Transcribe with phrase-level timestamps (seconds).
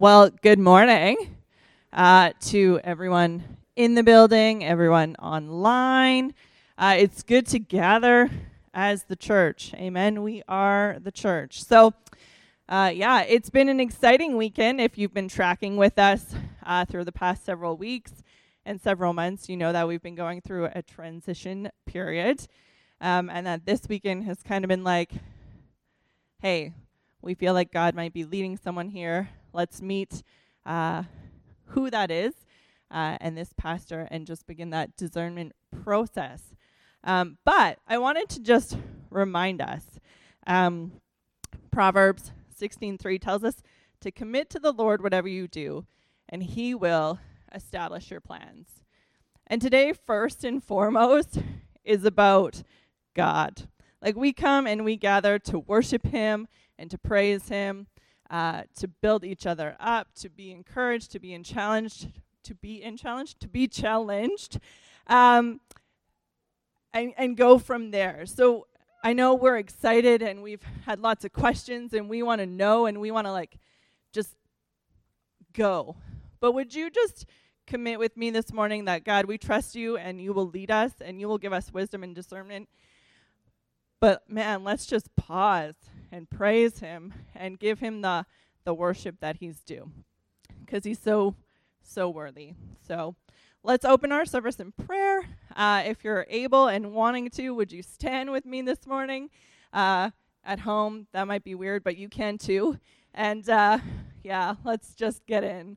[0.00, 1.36] Well, good morning
[1.92, 6.32] uh, to everyone in the building, everyone online.
[6.78, 8.30] Uh, it's good to gather
[8.72, 9.74] as the church.
[9.74, 10.22] Amen.
[10.22, 11.62] We are the church.
[11.62, 11.92] So,
[12.66, 14.80] uh, yeah, it's been an exciting weekend.
[14.80, 18.22] If you've been tracking with us uh, through the past several weeks
[18.64, 22.46] and several months, you know that we've been going through a transition period.
[23.02, 25.12] Um, and that this weekend has kind of been like,
[26.40, 26.72] hey,
[27.20, 30.22] we feel like God might be leading someone here let's meet
[30.66, 31.04] uh,
[31.66, 32.34] who that is
[32.90, 35.52] uh, and this pastor and just begin that discernment
[35.84, 36.42] process.
[37.04, 38.76] Um, but I wanted to just
[39.10, 39.84] remind us
[40.46, 40.92] um,
[41.70, 43.62] Proverbs 16:3 tells us
[44.00, 45.86] to commit to the Lord whatever you do,
[46.28, 47.20] and He will
[47.54, 48.68] establish your plans.
[49.46, 51.38] And today, first and foremost,
[51.84, 52.62] is about
[53.14, 53.68] God.
[54.02, 56.48] Like we come and we gather to worship Him
[56.78, 57.86] and to praise Him
[58.30, 62.08] uh, to build each other up, to be encouraged, to be in challenged,
[62.44, 64.60] to be in challenged, to be challenged,
[65.08, 65.60] um,
[66.92, 68.24] and, and go from there.
[68.26, 68.68] So
[69.02, 72.86] I know we're excited and we've had lots of questions and we want to know
[72.86, 73.58] and we want to like
[74.12, 74.36] just
[75.52, 75.96] go.
[76.38, 77.26] But would you just
[77.66, 80.92] commit with me this morning that God, we trust you and you will lead us
[81.00, 82.68] and you will give us wisdom and discernment.
[84.00, 85.74] But man, let's just pause
[86.12, 88.26] and praise him and give him the,
[88.64, 89.90] the worship that he's due
[90.64, 91.34] because he's so,
[91.82, 92.54] so worthy.
[92.86, 93.14] So
[93.62, 95.22] let's open our service in prayer.
[95.54, 99.30] Uh, if you're able and wanting to, would you stand with me this morning?
[99.72, 100.10] Uh,
[100.44, 102.78] at home, that might be weird, but you can too.
[103.14, 103.78] And uh,
[104.22, 105.76] yeah, let's just get in.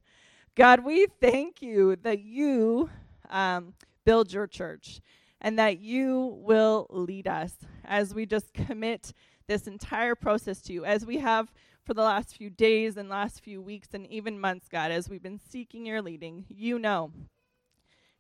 [0.56, 2.90] God, we thank you that you
[3.30, 3.74] um,
[4.06, 5.02] build your church
[5.42, 9.14] and that you will lead us as we just commit
[9.48, 11.52] this entire process to you, as we have
[11.84, 15.24] for the last few days and last few weeks and even months, God, as we've
[15.24, 16.46] been seeking your leading.
[16.50, 17.12] You know.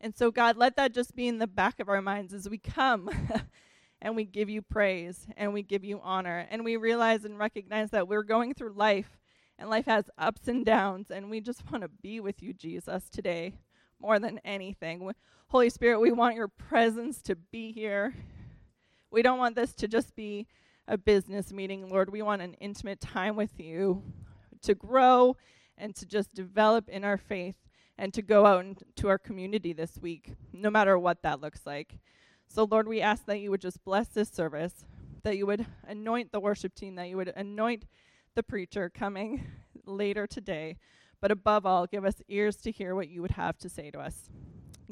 [0.02, 2.58] And so, God, let that just be in the back of our minds as we
[2.58, 3.10] come
[4.02, 7.92] and we give you praise and we give you honor and we realize and recognize
[7.92, 9.18] that we're going through life
[9.58, 13.10] and life has ups and downs and we just want to be with you, Jesus,
[13.10, 13.54] today
[14.04, 15.10] more than anything.
[15.48, 18.14] Holy Spirit, we want your presence to be here.
[19.10, 20.48] We don't want this to just be
[20.88, 22.12] a business meeting, Lord.
[22.12, 24.04] We want an intimate time with you
[24.62, 25.38] to grow
[25.78, 27.56] and to just develop in our faith
[27.98, 32.00] and to go out into our community this week, no matter what that looks like.
[32.48, 34.86] So, Lord, we ask that you would just bless this service,
[35.24, 37.86] that you would anoint the worship team, that you would anoint
[38.36, 39.46] the preacher coming
[39.86, 40.78] later today,
[41.22, 44.00] but above all, give us ears to hear what you would have to say to
[44.00, 44.30] us.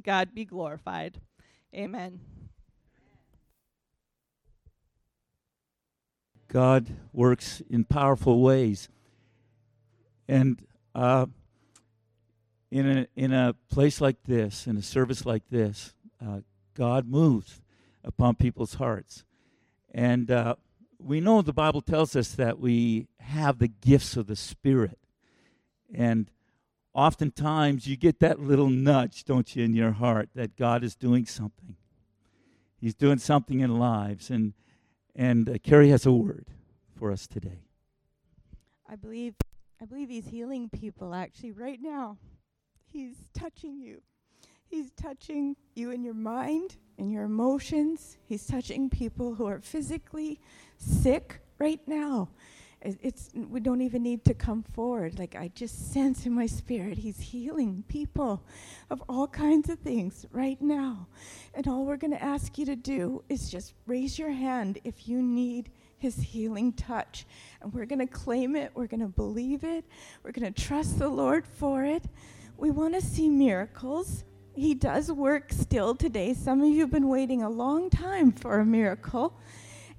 [0.01, 1.19] God be glorified.
[1.75, 2.21] Amen.
[6.51, 8.89] God works in powerful ways.
[10.27, 10.61] And
[10.93, 11.27] uh,
[12.69, 16.41] in, a, in a place like this, in a service like this, uh,
[16.73, 17.61] God moves
[18.03, 19.23] upon people's hearts.
[19.93, 20.55] And uh,
[20.99, 24.99] we know the Bible tells us that we have the gifts of the Spirit.
[25.93, 26.29] And
[26.93, 31.25] oftentimes you get that little nudge, don't you, in your heart that God is doing
[31.25, 31.77] something.
[32.77, 34.29] He's doing something in lives.
[34.29, 34.51] And
[35.15, 36.47] and uh, Carrie has a word
[36.97, 37.63] for us today.
[38.89, 39.35] I believe,
[39.81, 42.17] I believe he's healing people actually right now.
[42.85, 44.01] He's touching you.
[44.67, 48.17] He's touching you in your mind, in your emotions.
[48.23, 50.39] He's touching people who are physically
[50.77, 52.29] sick right now.
[52.83, 55.19] It's we don't even need to come forward.
[55.19, 58.43] Like I just sense in my spirit, He's healing people
[58.89, 61.07] of all kinds of things right now.
[61.53, 65.07] And all we're going to ask you to do is just raise your hand if
[65.07, 65.69] you need
[65.99, 67.27] His healing touch,
[67.61, 68.71] and we're going to claim it.
[68.73, 69.85] We're going to believe it.
[70.23, 72.05] We're going to trust the Lord for it.
[72.57, 74.23] We want to see miracles.
[74.55, 76.33] He does work still today.
[76.33, 79.37] Some of you have been waiting a long time for a miracle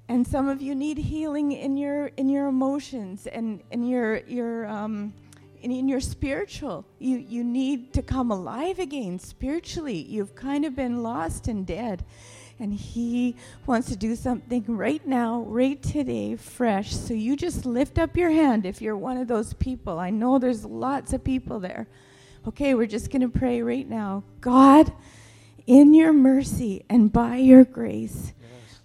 [0.09, 4.67] and some of you need healing in your in your emotions and in your your
[4.67, 5.13] um,
[5.61, 6.85] in, in your spiritual.
[6.99, 9.97] You you need to come alive again spiritually.
[9.97, 12.03] You've kind of been lost and dead.
[12.59, 13.35] And he
[13.65, 16.93] wants to do something right now, right today, fresh.
[16.95, 19.97] So you just lift up your hand if you're one of those people.
[19.99, 21.87] I know there's lots of people there.
[22.47, 24.23] Okay, we're just going to pray right now.
[24.39, 24.93] God,
[25.65, 28.33] in your mercy and by your grace,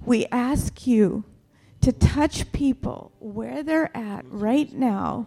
[0.04, 1.24] we ask you
[1.80, 5.26] to touch people where they're at right now.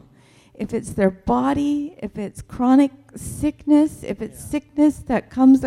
[0.54, 5.64] If it's their body, if it's chronic sickness, if it's sickness that comes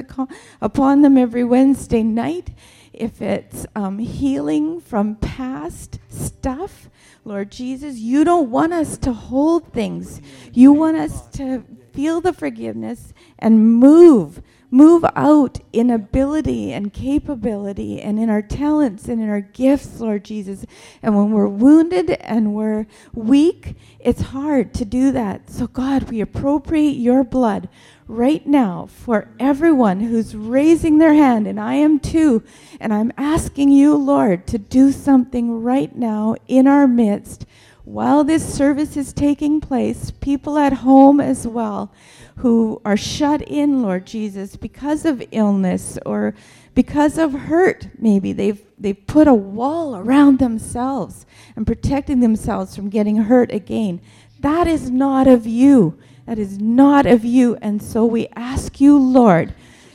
[0.61, 2.51] upon them every Wednesday night,
[2.93, 6.89] if it's um, healing from past stuff,
[7.25, 10.21] Lord Jesus, you don't want us to hold things.
[10.53, 18.01] You want us to feel the forgiveness and move move out in ability and capability
[18.01, 20.67] and in our talents and in our gifts, Lord Jesus.
[21.03, 25.51] And when we're wounded and we're weak, it's hard to do that.
[25.51, 27.69] So, God, we appropriate your blood
[28.07, 32.43] right now for everyone who's raising their hand, and I am too.
[32.81, 37.47] And I'm asking you, Lord, to do something right now in our midst
[37.85, 41.93] while this service is taking place, people at home as well
[42.37, 46.35] who are shut in, Lord Jesus, because of illness or
[46.75, 48.33] because of hurt, maybe.
[48.33, 54.01] They've, they've put a wall around themselves and protecting themselves from getting hurt again.
[54.41, 55.99] That is not of you.
[56.27, 57.57] That is not of you.
[57.61, 59.55] And so we ask you, Lord,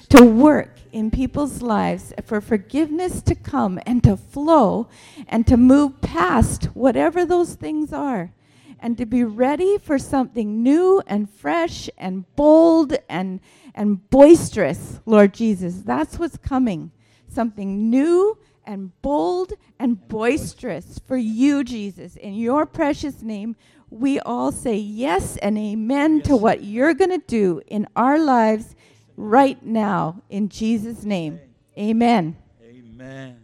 [0.10, 4.88] to work in people's lives for forgiveness to come and to flow
[5.28, 8.32] and to move past whatever those things are
[8.82, 13.40] and to be ready for something new and fresh and bold and,
[13.76, 15.82] and boisterous, Lord Jesus.
[15.82, 16.92] That's what's coming.
[17.28, 22.16] Something new and bold and boisterous for you, Jesus.
[22.16, 23.56] In your precious name,
[23.90, 26.28] we all say yes and amen yes.
[26.28, 28.76] to what you're going to do in our lives
[29.18, 30.22] right now.
[30.30, 31.40] In Jesus' name,
[31.78, 32.38] amen.
[32.64, 33.42] Amen.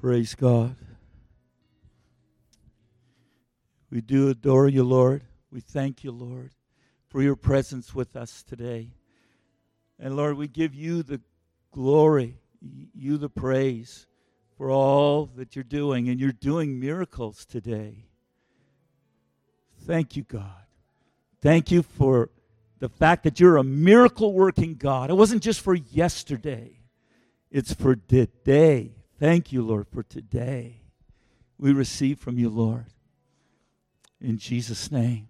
[0.00, 0.76] Praise God.
[3.90, 5.22] We do adore you, Lord.
[5.50, 6.52] We thank you, Lord,
[7.08, 8.92] for your presence with us today.
[9.98, 11.20] And Lord, we give you the
[11.72, 14.06] glory, you the praise
[14.56, 16.08] for all that you're doing.
[16.08, 18.04] And you're doing miracles today.
[19.86, 20.66] Thank you, God.
[21.40, 22.30] Thank you for
[22.78, 25.10] the fact that you're a miracle working God.
[25.10, 26.80] It wasn't just for yesterday,
[27.50, 28.92] it's for today.
[29.18, 30.82] Thank you, Lord, for today.
[31.58, 32.86] We receive from you, Lord.
[34.20, 35.28] In Jesus' name,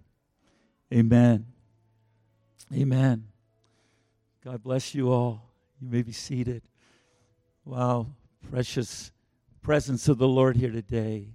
[0.93, 1.47] amen.
[2.75, 3.25] Amen.
[4.45, 5.51] God bless you all.
[5.81, 6.63] You may be seated.
[7.65, 8.07] Wow,
[8.51, 9.13] precious
[9.61, 11.35] presence of the Lord here today.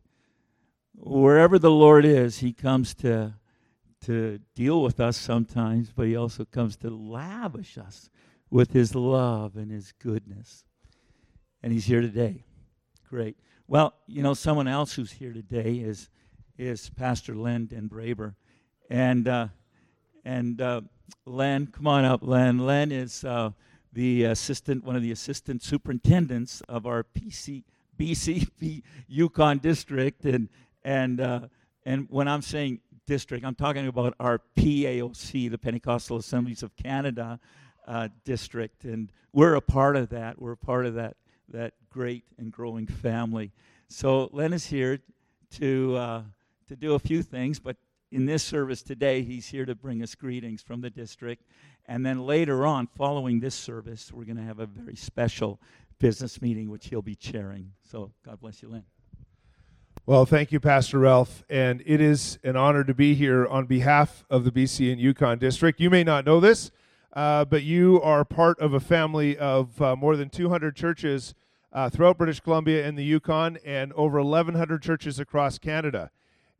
[0.95, 3.33] Wherever the Lord is, He comes to,
[4.05, 8.09] to deal with us sometimes, but He also comes to lavish us
[8.49, 10.65] with His love and His goodness.
[11.61, 12.45] And He's here today.
[13.07, 13.37] Great.
[13.67, 16.09] Well, you know, someone else who's here today is
[16.57, 18.35] is Pastor Len Denbraber.
[18.89, 19.47] And, uh,
[20.23, 20.81] and uh,
[21.25, 22.59] Len, come on up, Len.
[22.59, 23.51] Len is uh,
[23.91, 27.63] the assistant, one of the assistant superintendents of our PC,
[27.99, 30.25] BC Yukon district.
[30.25, 30.49] And,
[30.83, 31.41] and, uh,
[31.85, 37.39] and when I'm saying district, I'm talking about our PAOC, the Pentecostal Assemblies of Canada
[37.87, 38.85] uh, district.
[38.85, 40.41] And we're a part of that.
[40.41, 41.17] We're a part of that,
[41.49, 43.51] that great and growing family.
[43.87, 44.99] So Len is here
[45.51, 46.21] to uh,
[46.67, 47.77] to do a few things, but
[48.11, 51.43] in this service today, he's here to bring us greetings from the district.
[51.87, 55.59] And then later on, following this service, we're going to have a very special
[55.99, 57.71] business meeting, which he'll be chairing.
[57.89, 58.83] So God bless you, Len.
[60.05, 61.43] Well, thank you, Pastor Ralph.
[61.49, 65.39] And it is an honor to be here on behalf of the BC and Yukon
[65.39, 65.79] District.
[65.79, 66.71] You may not know this,
[67.13, 71.33] uh, but you are part of a family of uh, more than 200 churches
[71.71, 76.11] uh, throughout British Columbia and the Yukon and over 1,100 churches across Canada.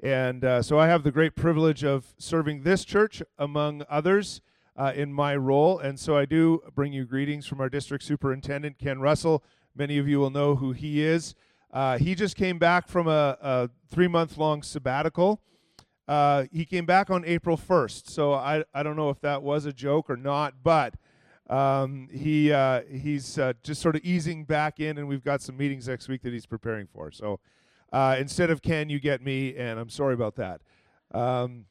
[0.03, 4.41] And uh, so I have the great privilege of serving this church among others
[4.75, 5.79] uh, in my role.
[5.79, 9.45] And so I do bring you greetings from our district superintendent, Ken Russell.
[9.73, 11.35] Many of you will know who he is.
[11.71, 15.41] Uh, he just came back from a, a three month long sabbatical.
[16.05, 18.09] Uh, he came back on April 1st.
[18.09, 20.95] So I, I don't know if that was a joke or not, but
[21.49, 25.55] um, he uh, he's uh, just sort of easing back in, and we've got some
[25.55, 27.09] meetings next week that he's preparing for.
[27.09, 27.39] So
[27.93, 30.61] uh, instead of can you get me, and I'm sorry about that.
[31.13, 31.65] Um,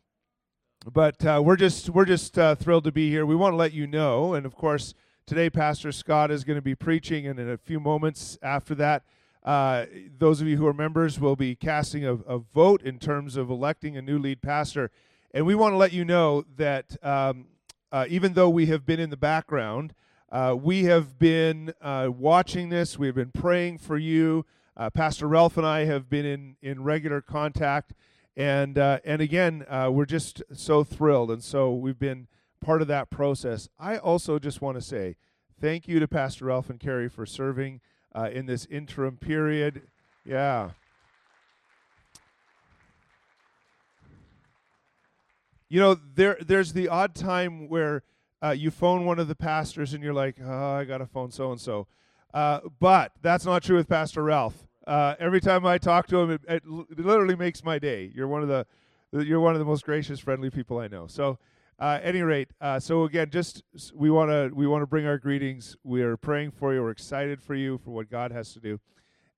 [0.90, 3.26] but uh, we're just we're just uh, thrilled to be here.
[3.26, 4.94] We want to let you know, and of course,
[5.26, 9.02] today Pastor Scott is going to be preaching, and in a few moments after that,
[9.44, 9.86] uh,
[10.16, 13.50] those of you who are members will be casting a, a, vote in terms of
[13.50, 14.92] electing a new lead pastor.
[15.34, 17.46] And we want to let you know that um,
[17.90, 19.94] uh, even though we have been in the background,
[20.30, 22.96] uh, we have been watching this.
[22.96, 24.46] We have been praying for you.
[24.76, 27.92] Uh, Pastor Ralph and I have been in, in regular contact,
[28.36, 32.26] and uh, and again, uh, we're just so thrilled, and so we've been
[32.62, 33.68] part of that process.
[33.78, 35.16] I also just want to say
[35.60, 37.80] thank you to Pastor Ralph and Carrie for serving
[38.14, 39.82] uh, in this interim period.
[40.24, 40.70] Yeah.
[45.68, 48.02] You know, there there's the odd time where
[48.42, 51.30] uh, you phone one of the pastors and you're like, oh, I got to phone
[51.30, 51.86] so and so.
[52.32, 54.66] But that's not true with Pastor Ralph.
[54.86, 58.10] Uh, every time I talk to him, it, it, literally makes my day.
[58.14, 58.66] You're one of the
[59.12, 61.06] you're one of the most gracious, friendly people I know.
[61.06, 61.38] So,
[61.78, 63.62] uh, any rate, uh, so again, just
[63.94, 65.76] we want to we want to bring our greetings.
[65.84, 66.82] We are praying for you.
[66.82, 68.80] We're excited for you for what God has to do,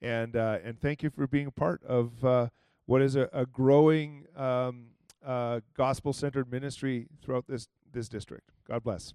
[0.00, 2.48] and uh, and thank you for being a part of uh,
[2.86, 4.86] what is a, a growing um,
[5.24, 8.50] uh, gospel-centered ministry throughout this this district.
[8.68, 9.14] God bless.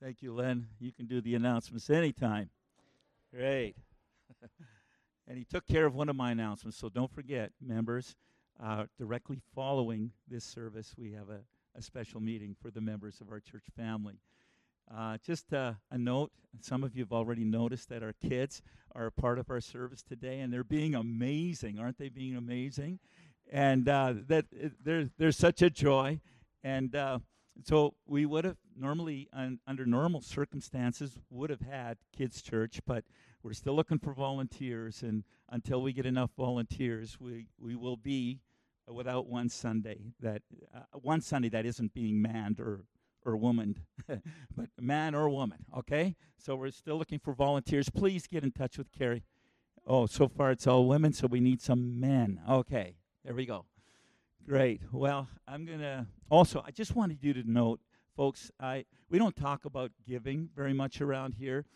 [0.00, 0.68] Thank you, Len.
[0.78, 2.50] You can do the announcements anytime.
[3.34, 3.74] Great.
[5.28, 8.14] and he took care of one of my announcements, so don't forget, members,
[8.62, 11.40] uh, directly following this service, we have a,
[11.76, 14.20] a, special meeting for the members of our church family.
[14.96, 18.62] Uh, just uh, a note some of you have already noticed that our kids
[18.94, 21.78] are a part of our service today, and they're being amazing.
[21.78, 22.98] Aren't they being amazing?
[23.50, 24.46] And uh, that
[24.84, 26.20] they're, they're such a joy.
[26.64, 27.18] And uh,
[27.64, 33.04] so we would have normally, un, under normal circumstances, would have had kids' church, but
[33.42, 35.02] we're still looking for volunteers.
[35.02, 38.40] And until we get enough volunteers, we, we will be
[38.92, 40.42] without one Sunday that
[40.74, 42.84] uh, one Sunday that isn't being manned or
[43.24, 45.58] or womaned, but man or woman.
[45.76, 47.90] Okay, so we're still looking for volunteers.
[47.90, 49.24] Please get in touch with Carrie.
[49.86, 52.40] Oh, so far it's all women, so we need some men.
[52.48, 53.66] Okay, there we go.
[54.48, 54.80] Great.
[54.92, 57.80] Well, I'm going to also, I just wanted you to note,
[58.16, 61.66] folks, I we don't talk about giving very much around here,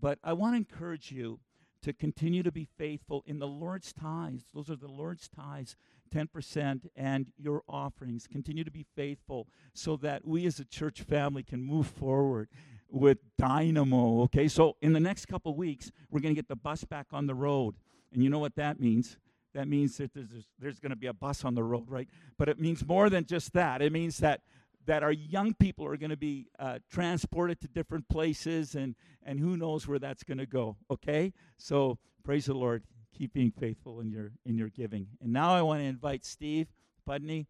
[0.00, 1.40] but I want to encourage you
[1.82, 4.46] to continue to be faithful in the Lord's tithes.
[4.54, 5.76] Those are the Lord's tithes,
[6.14, 8.26] 10%, and your offerings.
[8.26, 12.48] Continue to be faithful so that we as a church family can move forward
[12.88, 14.22] with dynamo.
[14.22, 17.26] Okay, so in the next couple weeks, we're going to get the bus back on
[17.26, 17.74] the road.
[18.10, 19.18] And you know what that means?
[19.54, 22.08] That means that there's, there's going to be a bus on the road, right?
[22.38, 23.82] But it means more than just that.
[23.82, 24.42] It means that
[24.84, 28.94] that our young people are going to be uh, transported to different places, and
[29.24, 30.76] and who knows where that's going to go.
[30.90, 32.82] Okay, so praise the Lord.
[33.16, 35.06] Keep being faithful in your in your giving.
[35.20, 36.68] And now I want to invite Steve
[37.06, 37.46] Pudney.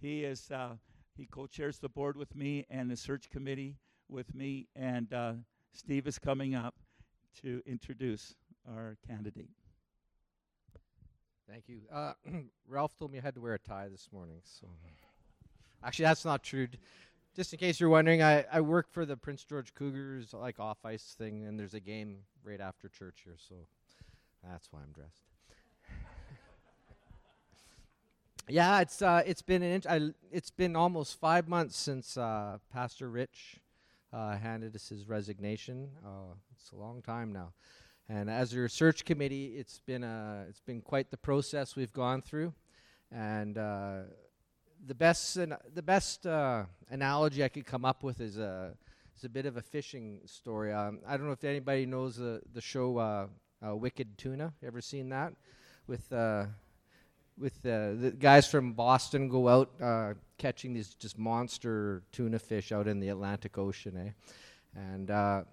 [0.00, 0.76] He is uh,
[1.16, 3.76] he co-chairs the board with me and the search committee
[4.08, 5.32] with me, and uh,
[5.72, 6.74] Steve is coming up
[7.42, 8.34] to introduce
[8.68, 9.50] our candidate.
[11.52, 11.80] Thank you.
[11.92, 12.14] Uh,
[12.66, 14.38] Ralph told me I had to wear a tie this morning.
[14.42, 14.66] So,
[15.84, 16.66] actually, that's not true.
[17.36, 20.78] Just in case you're wondering, I, I work for the Prince George Cougars, like off
[20.82, 23.54] ice thing, and there's a game right after church here, so
[24.42, 25.24] that's why I'm dressed.
[28.48, 32.58] yeah, it's uh, it's been an int- I, it's been almost five months since uh,
[32.72, 33.60] Pastor Rich
[34.10, 35.90] uh, handed us his resignation.
[36.02, 37.52] Uh, it's a long time now.
[38.08, 42.20] And as a research committee, it's been a, it's been quite the process we've gone
[42.20, 42.52] through,
[43.10, 44.00] and uh,
[44.86, 48.74] the best the best uh, analogy I could come up with is a
[49.16, 50.72] is a bit of a fishing story.
[50.72, 53.26] Um, I don't know if anybody knows the the show uh,
[53.66, 54.52] uh Wicked Tuna.
[54.64, 55.32] Ever seen that?
[55.86, 56.46] With uh,
[57.38, 62.88] with uh, the guys from Boston go out catching these just monster tuna fish out
[62.88, 64.10] in the Atlantic Ocean, eh?
[64.74, 65.46] And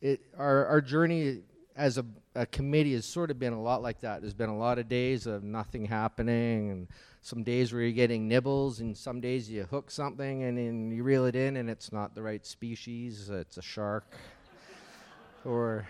[0.00, 1.42] it our our journey
[1.76, 4.20] as a, a, committee has sort of been a lot like that.
[4.20, 6.88] There's been a lot of days of nothing happening, and
[7.22, 11.02] some days where you're getting nibbles, and some days you hook something and then you
[11.02, 13.30] reel it in, and it's not the right species.
[13.30, 14.14] It's a shark,
[15.44, 15.86] or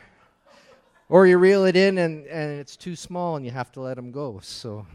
[1.08, 3.96] or you reel it in and, and it's too small, and you have to let
[3.96, 4.40] them go.
[4.42, 4.86] So.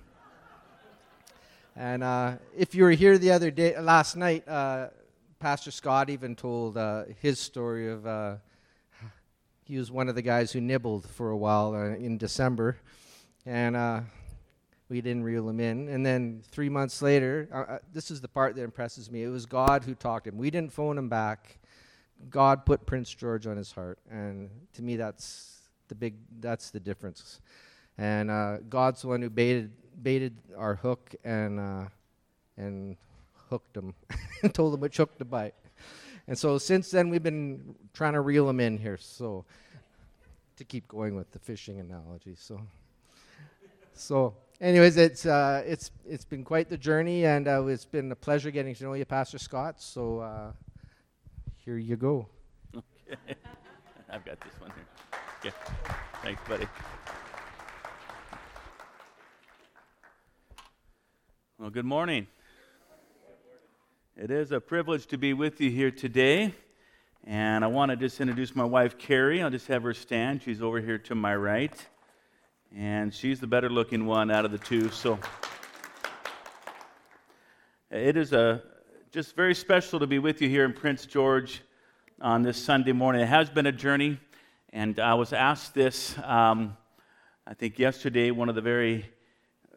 [1.75, 4.87] And uh, if you were here the other day, last night, uh,
[5.39, 8.37] Pastor Scott even told uh, his story of uh,
[9.67, 12.77] he was one of the guys who nibbled for a while uh, in December,
[13.45, 13.99] and uh,
[14.87, 15.89] we didn't reel him in.
[15.89, 19.23] And then three months later, uh, uh, this is the part that impresses me.
[19.23, 20.37] It was God who talked to him.
[20.37, 21.59] We didn't phone him back.
[22.29, 25.59] God put Prince George on his heart, and to me, that's
[25.89, 26.15] the big.
[26.39, 27.41] That's the difference.
[27.97, 29.71] And uh, God's the one who baited
[30.01, 31.85] baited our hook and uh,
[32.55, 32.95] and
[33.49, 33.93] hooked him,
[34.43, 35.55] and told him which hook to bite.
[36.27, 38.97] And so since then, we've been trying to reel them in here.
[38.97, 39.45] So
[40.57, 42.35] to keep going with the fishing analogy.
[42.35, 42.59] So,
[43.93, 48.15] so anyways, it's uh, it's it's been quite the journey, and uh, it's been a
[48.15, 49.81] pleasure getting to know you, Pastor Scott.
[49.81, 50.51] So uh,
[51.57, 52.27] here you go.
[52.75, 53.17] Okay.
[54.09, 55.51] I've got this one here.
[55.51, 55.55] Okay.
[56.23, 56.67] Thanks, buddy.
[61.59, 62.27] Well, good morning.
[64.19, 66.55] It is a privilege to be with you here today.
[67.23, 69.43] And I want to just introduce my wife, Carrie.
[69.43, 70.41] I'll just have her stand.
[70.41, 71.71] She's over here to my right.
[72.75, 74.89] And she's the better looking one out of the two.
[74.89, 75.19] So
[77.91, 78.63] it is a
[79.11, 81.61] just very special to be with you here in Prince George
[82.19, 83.21] on this Sunday morning.
[83.21, 84.19] It has been a journey,
[84.73, 86.75] and I was asked this, um,
[87.45, 89.05] I think yesterday, one of the very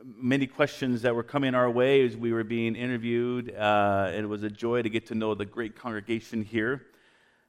[0.05, 3.55] many questions that were coming our way as we were being interviewed.
[3.55, 6.87] Uh, it was a joy to get to know the great congregation here.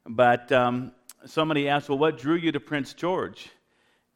[0.06, 0.92] But um,
[1.26, 3.50] somebody asked, Well, what drew you to Prince George?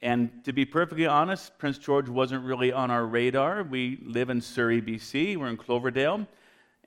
[0.02, 3.64] And to be perfectly honest, Prince George wasn't really on our radar.
[3.64, 5.38] We live in Surrey, BC.
[5.38, 6.28] We're in Cloverdale,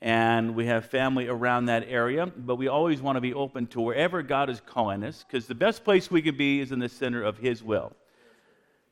[0.02, 2.26] and we have family around that area.
[2.26, 5.54] But we always want to be open to wherever God is calling us, because the
[5.54, 7.92] best place we can be is in the center of His will.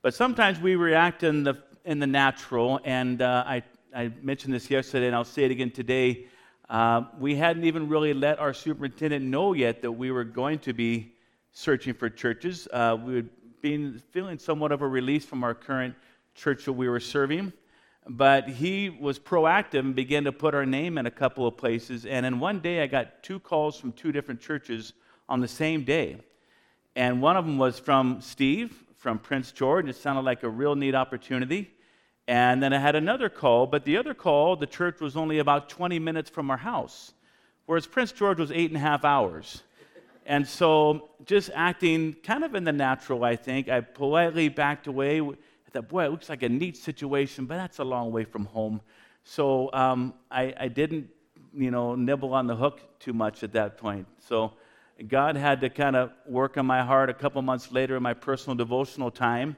[0.03, 3.63] But sometimes we react in the in the natural, and uh, I
[3.95, 6.27] I mentioned this yesterday, and I'll say it again today.
[6.69, 10.75] Uh, we hadn't even really let our superintendent know yet that we were going to
[10.75, 11.15] be
[11.53, 12.69] searching for churches.
[12.73, 13.31] Uh, we had
[13.63, 15.95] been feeling somewhat of a release from our current
[16.35, 17.53] church that we were serving.
[18.09, 22.05] But he was proactive and began to put our name in a couple of places.
[22.05, 24.93] And in one day, I got two calls from two different churches
[25.29, 26.19] on the same day.
[26.97, 29.89] And one of them was from Steve from Prince George.
[29.89, 31.71] It sounded like a real neat opportunity.
[32.29, 35.69] And then I had another call, but the other call, the church was only about
[35.69, 37.13] 20 minutes from our house,
[37.67, 39.63] whereas Prince George was eight and a half hours.
[40.29, 45.21] And so, just acting kind of in the natural, I think, I politely backed away.
[45.21, 48.47] I thought, boy, it looks like a neat situation, but that's a long way from
[48.47, 48.81] home.
[49.23, 51.09] So, um, I, I didn't,
[51.55, 54.09] you know, nibble on the hook too much at that point.
[54.19, 54.55] So,
[55.07, 58.15] God had to kind of work on my heart a couple months later in my
[58.15, 59.57] personal devotional time,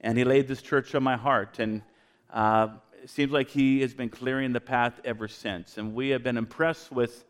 [0.00, 1.60] and He laid this church on my heart.
[1.60, 1.82] And
[2.30, 2.68] uh,
[3.02, 5.78] it seems like He has been clearing the path ever since.
[5.78, 7.24] And we have been impressed with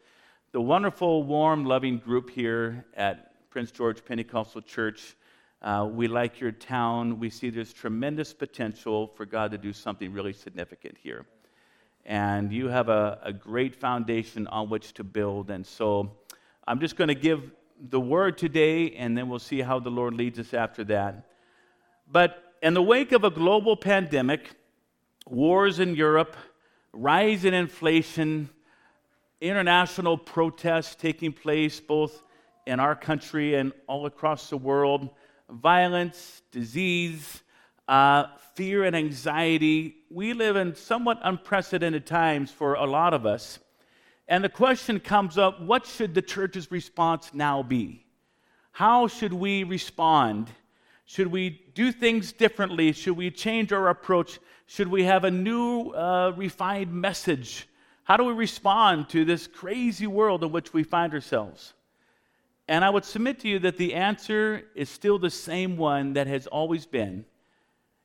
[0.52, 5.16] the wonderful, warm, loving group here at Prince George Pentecostal Church.
[5.60, 7.18] Uh, we like your town.
[7.18, 11.26] We see there's tremendous potential for God to do something really significant here.
[12.06, 15.50] And you have a, a great foundation on which to build.
[15.50, 16.12] And so
[16.66, 17.50] I'm just going to give
[17.90, 21.26] the word today, and then we'll see how the Lord leads us after that.
[22.10, 24.50] But in the wake of a global pandemic,
[25.30, 26.36] wars in Europe,
[26.92, 28.48] rise in inflation,
[29.40, 32.22] international protests taking place both
[32.66, 35.10] in our country and all across the world,
[35.48, 37.42] violence, disease,
[37.88, 39.96] uh, fear, and anxiety.
[40.10, 43.58] We live in somewhat unprecedented times for a lot of us.
[44.28, 48.04] And the question comes up what should the church's response now be?
[48.72, 50.50] How should we respond?
[51.08, 52.92] Should we do things differently?
[52.92, 54.38] Should we change our approach?
[54.66, 57.66] Should we have a new, uh, refined message?
[58.04, 61.72] How do we respond to this crazy world in which we find ourselves?
[62.68, 66.26] And I would submit to you that the answer is still the same one that
[66.26, 67.24] has always been,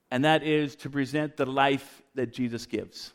[0.10, 3.12] and that is to present the life that Jesus gives.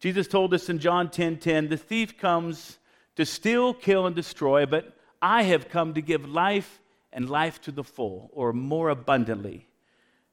[0.00, 2.78] Jesus told us in John 10:10, 10, 10, "The thief comes
[3.16, 6.81] to steal, kill and destroy, but I have come to give life
[7.12, 9.66] and life to the full or more abundantly."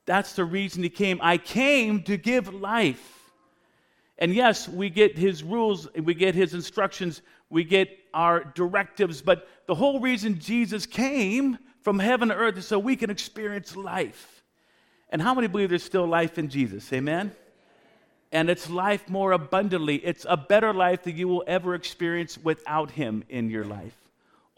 [0.05, 1.19] That's the reason he came.
[1.21, 3.19] I came to give life
[4.19, 9.47] and yes, we get his rules, we get his instructions, we get our directives, but
[9.65, 14.43] the whole reason Jesus came from heaven to earth is so we can experience life.
[15.09, 16.91] And how many believe there's still life in Jesus?
[16.91, 17.31] Amen?
[18.31, 19.95] And it's life more abundantly.
[19.95, 23.95] It's a better life than you will ever experience without him in your life.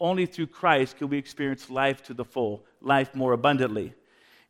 [0.02, 3.94] Only through Christ can we experience life to the full, life more abundantly.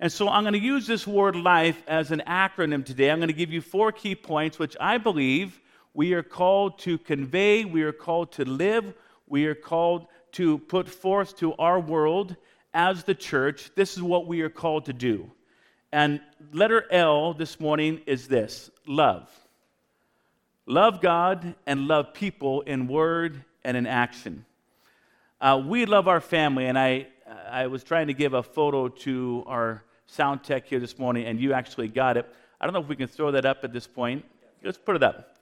[0.01, 3.11] And so I'm going to use this word life as an acronym today.
[3.11, 5.61] I'm going to give you four key points, which I believe
[5.93, 8.95] we are called to convey, we are called to live,
[9.27, 12.35] we are called to put forth to our world
[12.73, 13.71] as the church.
[13.75, 15.31] This is what we are called to do.
[15.93, 16.23] And
[16.55, 19.31] letter L this morning is this love.
[20.65, 24.47] Love God and love people in word and in action.
[25.43, 27.09] Uh, we love our family, and I,
[27.51, 31.41] I was trying to give a photo to our sound tech here this morning, and
[31.41, 32.33] you actually got it.
[32.61, 34.25] I don't know if we can throw that up at this point.
[34.63, 35.39] Let's put it up.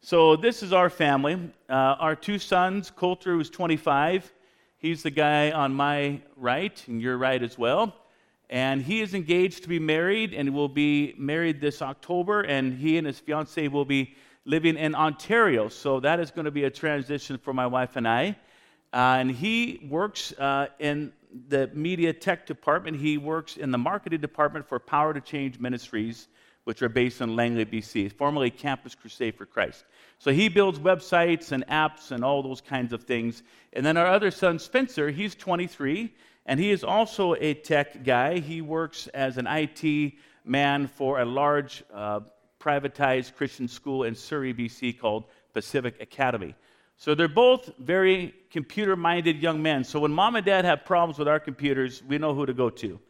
[0.00, 1.52] So, this is our family.
[1.68, 4.32] Uh, our two sons, Coulter, who's 25,
[4.78, 7.94] he's the guy on my right, and your right as well.
[8.48, 12.96] And he is engaged to be married and will be married this October, and he
[12.96, 14.14] and his fiancee will be
[14.46, 15.68] living in Ontario.
[15.68, 18.36] So, that is going to be a transition for my wife and I.
[18.94, 21.12] Uh, and he works uh, in
[21.48, 22.96] the media tech department.
[22.96, 26.28] He works in the marketing department for Power to Change Ministries,
[26.62, 29.84] which are based in Langley, BC, formerly Campus Crusade for Christ.
[30.20, 33.42] So he builds websites and apps and all those kinds of things.
[33.72, 36.14] And then our other son, Spencer, he's 23,
[36.46, 38.38] and he is also a tech guy.
[38.38, 40.12] He works as an IT
[40.44, 42.20] man for a large uh,
[42.60, 46.54] privatized Christian school in Surrey, BC called Pacific Academy.
[46.96, 49.84] So they're both very computer minded young men.
[49.84, 52.70] So when mom and dad have problems with our computers, we know who to go
[52.70, 53.00] to,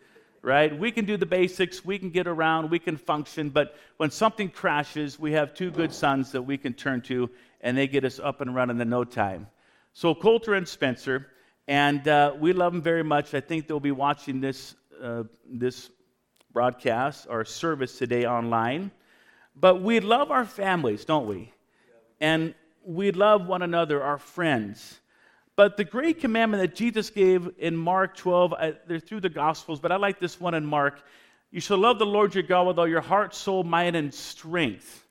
[0.43, 0.77] right?
[0.77, 4.49] We can do the basics, we can get around, we can function, but when something
[4.49, 8.19] crashes, we have two good sons that we can turn to, and they get us
[8.19, 9.47] up and running in no time.
[9.93, 11.29] So Coulter and Spencer,
[11.69, 13.35] and uh, we love them very much.
[13.35, 15.91] I think they'll be watching this, uh, this
[16.53, 18.91] broadcast or service today online.
[19.57, 21.53] But we love our families, don't we?
[22.21, 25.01] And we love one another, our friends.
[25.57, 29.81] But the great commandment that Jesus gave in Mark 12, uh, they're through the Gospels,
[29.81, 31.03] but I like this one in Mark.
[31.51, 35.07] You shall love the Lord your God with all your heart, soul, mind, and strength.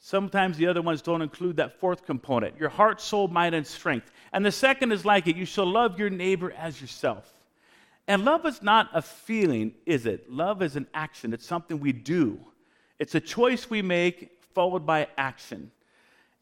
[0.00, 4.10] Sometimes the other ones don't include that fourth component your heart, soul, mind, and strength.
[4.32, 7.32] And the second is like it you shall love your neighbor as yourself.
[8.08, 10.30] And love is not a feeling, is it?
[10.30, 12.38] Love is an action, it's something we do.
[12.98, 15.70] It's a choice we make followed by action.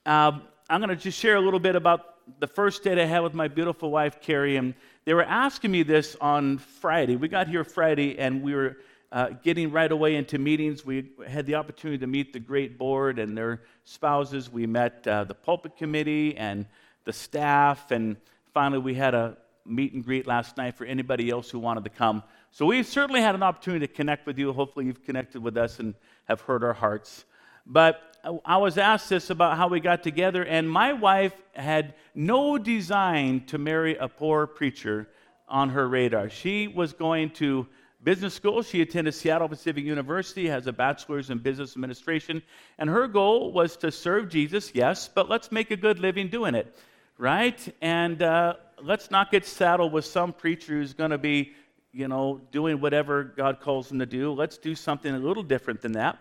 [0.07, 3.21] Um, I'm going to just share a little bit about the first date I had
[3.21, 4.57] with my beautiful wife, Carrie.
[4.57, 4.73] And
[5.05, 7.17] they were asking me this on Friday.
[7.17, 8.79] We got here Friday and we were
[9.13, 10.83] uh, getting right away into meetings.
[10.83, 14.51] We had the opportunity to meet the great board and their spouses.
[14.51, 16.65] We met uh, the pulpit committee and
[17.05, 17.91] the staff.
[17.91, 18.17] And
[18.55, 21.91] finally, we had a meet and greet last night for anybody else who wanted to
[21.91, 22.23] come.
[22.53, 24.51] So we've certainly had an opportunity to connect with you.
[24.55, 27.27] Hopefully, you've connected with us and have heard our hearts.
[27.67, 28.01] But
[28.45, 33.45] I was asked this about how we got together, and my wife had no design
[33.47, 35.09] to marry a poor preacher
[35.49, 36.31] on her radar.
[36.31, 37.67] She was going to
[38.03, 38.63] business school.
[38.63, 42.43] She attended Seattle Pacific University, has a bachelor's in business administration,
[42.79, 46.55] and her goal was to serve Jesus, yes, but let's make a good living doing
[46.55, 46.75] it,
[47.19, 47.75] right?
[47.81, 51.53] And uh, let's not get saddled with some preacher who's going to be,
[51.93, 54.33] you know, doing whatever God calls him to do.
[54.33, 56.19] Let's do something a little different than that.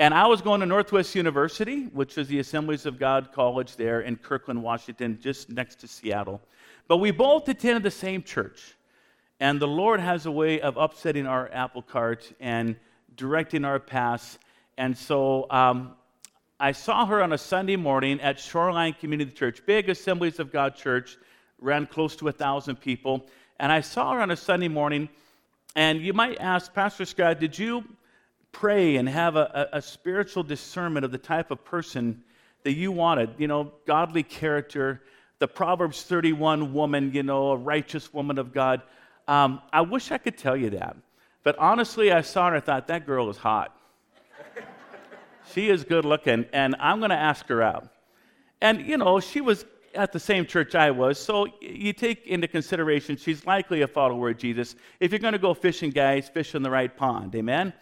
[0.00, 4.02] And I was going to Northwest University, which is the Assemblies of God College there
[4.02, 6.40] in Kirkland, Washington, just next to Seattle.
[6.86, 8.76] But we both attended the same church.
[9.40, 12.76] And the Lord has a way of upsetting our apple cart and
[13.16, 14.38] directing our paths.
[14.76, 15.96] And so um,
[16.60, 20.76] I saw her on a Sunday morning at Shoreline Community Church, big Assemblies of God
[20.76, 21.16] church,
[21.60, 23.26] ran close to a thousand people.
[23.58, 25.08] And I saw her on a Sunday morning.
[25.74, 27.82] And you might ask, Pastor Scott, did you
[28.52, 32.22] pray and have a, a, a spiritual discernment of the type of person
[32.64, 33.30] that you wanted.
[33.38, 35.02] You know, godly character,
[35.38, 38.82] the Proverbs 31 woman, you know, a righteous woman of God.
[39.26, 40.96] Um, I wish I could tell you that.
[41.44, 43.76] But honestly, I saw her and I thought, that girl is hot.
[45.52, 47.88] she is good looking, and I'm going to ask her out.
[48.60, 52.48] And, you know, she was at the same church I was, so you take into
[52.48, 54.74] consideration she's likely a follower of Jesus.
[55.00, 57.34] If you're going to go fishing, guys, fish in the right pond.
[57.34, 57.72] Amen?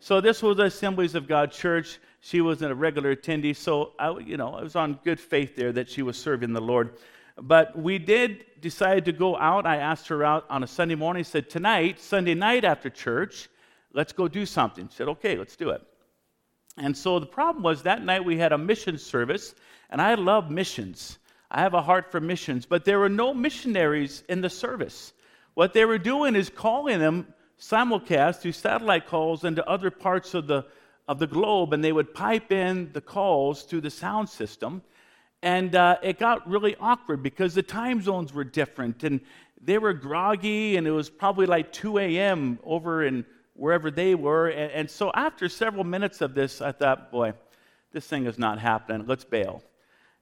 [0.00, 1.98] So this was the Assemblies of God Church.
[2.20, 5.72] She was a regular attendee, so I, you know, I was on good faith there
[5.72, 6.96] that she was serving the Lord.
[7.40, 9.66] But we did decide to go out.
[9.66, 11.24] I asked her out on a Sunday morning.
[11.24, 13.48] said, tonight, Sunday night after church,
[13.92, 14.88] let's go do something.
[14.88, 15.82] She said, okay, let's do it.
[16.78, 19.54] And so the problem was that night we had a mission service,
[19.90, 21.18] and I love missions.
[21.50, 25.12] I have a heart for missions, but there were no missionaries in the service.
[25.54, 30.46] What they were doing is calling them simulcast through satellite calls into other parts of
[30.46, 30.64] the,
[31.08, 34.82] of the globe, and they would pipe in the calls through the sound system.
[35.42, 39.20] And uh, it got really awkward because the time zones were different, and
[39.62, 42.58] they were groggy, and it was probably like 2 a.m.
[42.64, 44.48] over in wherever they were.
[44.48, 47.32] And, and so after several minutes of this, I thought, boy,
[47.92, 49.06] this thing is not happening.
[49.06, 49.62] Let's bail.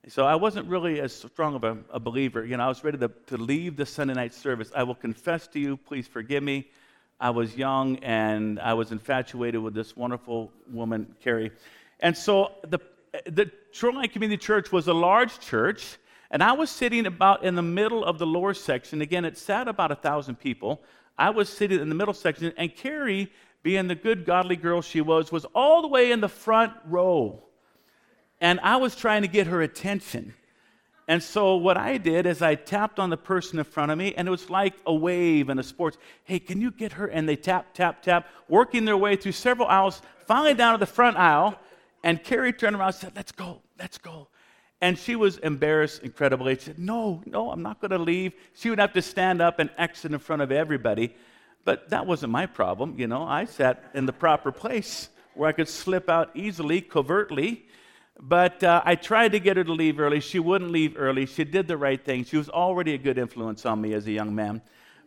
[0.09, 2.45] So I wasn't really as strong of a, a, believer.
[2.45, 4.71] You know, I was ready to, to leave the Sunday night service.
[4.77, 6.69] I will confess to you, please forgive me.
[7.21, 11.53] I was young and I was infatuated with this wonderful woman, Carrie.
[12.01, 12.81] And so the,
[13.27, 15.97] the Shoreline Community Church was a large church,
[16.31, 19.01] and I was sitting about in the middle of the lower section.
[19.01, 20.83] Again, it sat about a thousand people.
[21.17, 23.31] I was sitting in the middle section, and Carrie,
[23.63, 27.43] being the good, godly girl she was, was all the way in the front row.
[28.41, 30.35] And I was trying to get her attention.
[31.07, 34.15] And so what I did is I tapped on the person in front of me,
[34.15, 35.99] and it was like a wave in a sports.
[36.25, 37.07] Hey, can you get her?
[37.07, 40.87] And they tap, tap, tap, working their way through several aisles, finally down to the
[40.91, 41.59] front aisle.
[42.03, 44.29] And Carrie turned around and said, Let's go, let's go.
[44.81, 46.55] And she was embarrassed incredibly.
[46.55, 48.33] She said, No, no, I'm not going to leave.
[48.55, 51.15] She would have to stand up and exit in front of everybody.
[51.65, 52.99] But that wasn't my problem.
[52.99, 57.67] You know, I sat in the proper place where I could slip out easily, covertly
[58.21, 60.21] but uh, I tried to get her to leave early.
[60.21, 61.27] She wouldn't leave early.
[61.27, 62.25] She did the right thing.
[62.25, 64.63] She was already a good influence on me as a young man.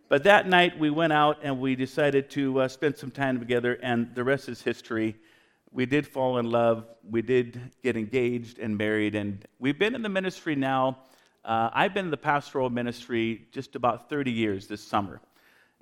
[0.10, 3.80] But that night we went out and we decided to uh, spend some time together,
[3.82, 5.16] and the rest is history.
[5.72, 6.86] We did fall in love.
[7.10, 10.98] We did get engaged and married, and we've been in the ministry now
[11.48, 15.22] Uh, I've been in the pastoral ministry just about 30 years this summer.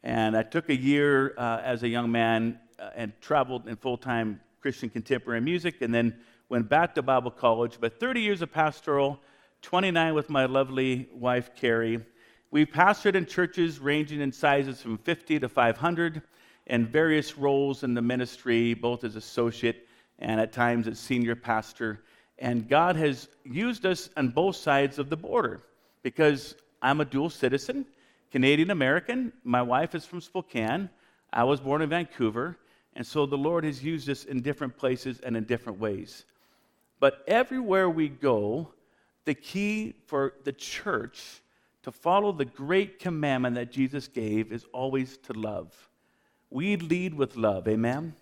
[0.03, 3.97] And I took a year uh, as a young man uh, and traveled in full
[3.97, 6.13] time Christian contemporary music, and then
[6.49, 7.77] went back to Bible college.
[7.79, 9.19] But 30 years of pastoral,
[9.61, 12.05] 29 with my lovely wife, Carrie.
[12.51, 16.21] We pastored in churches ranging in sizes from 50 to 500
[16.67, 19.87] and various roles in the ministry, both as associate
[20.19, 22.01] and at times as senior pastor.
[22.39, 25.63] And God has used us on both sides of the border
[26.03, 27.85] because I'm a dual citizen,
[28.31, 29.33] Canadian American.
[29.43, 30.89] My wife is from Spokane.
[31.33, 32.57] I was born in Vancouver.
[32.95, 36.25] And so the Lord has used us in different places and in different ways.
[36.99, 38.69] But everywhere we go,
[39.25, 41.41] the key for the church
[41.83, 45.71] to follow the great commandment that Jesus gave is always to love.
[46.49, 48.15] We lead with love, amen?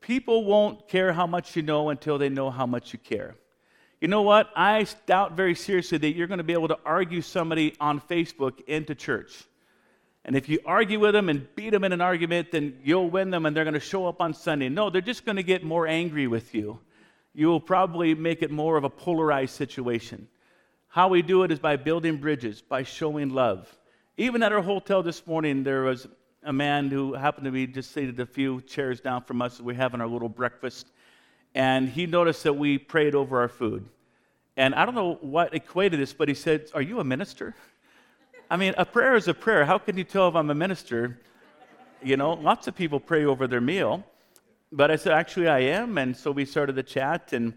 [0.00, 3.34] People won't care how much you know until they know how much you care.
[4.00, 4.50] You know what?
[4.54, 8.60] I doubt very seriously that you're going to be able to argue somebody on Facebook
[8.66, 9.44] into church.
[10.24, 13.30] And if you argue with them and beat them in an argument, then you'll win
[13.30, 14.68] them and they're going to show up on Sunday.
[14.68, 16.78] No, they're just going to get more angry with you.
[17.34, 20.28] You will probably make it more of a polarized situation.
[20.88, 23.74] How we do it is by building bridges, by showing love.
[24.18, 26.06] Even at our hotel this morning, there was
[26.42, 29.60] a man who happened to be just seated a few chairs down from us.
[29.60, 30.88] We having our little breakfast.
[31.54, 33.88] And he noticed that we prayed over our food.
[34.56, 37.54] And I don't know what equated this, but he said, Are you a minister?
[38.50, 39.64] I mean, a prayer is a prayer.
[39.64, 41.18] How can you tell if I'm a minister?
[42.02, 44.04] You know, lots of people pray over their meal.
[44.74, 45.98] But I said, actually, I am.
[45.98, 47.52] And so we started the chat, and,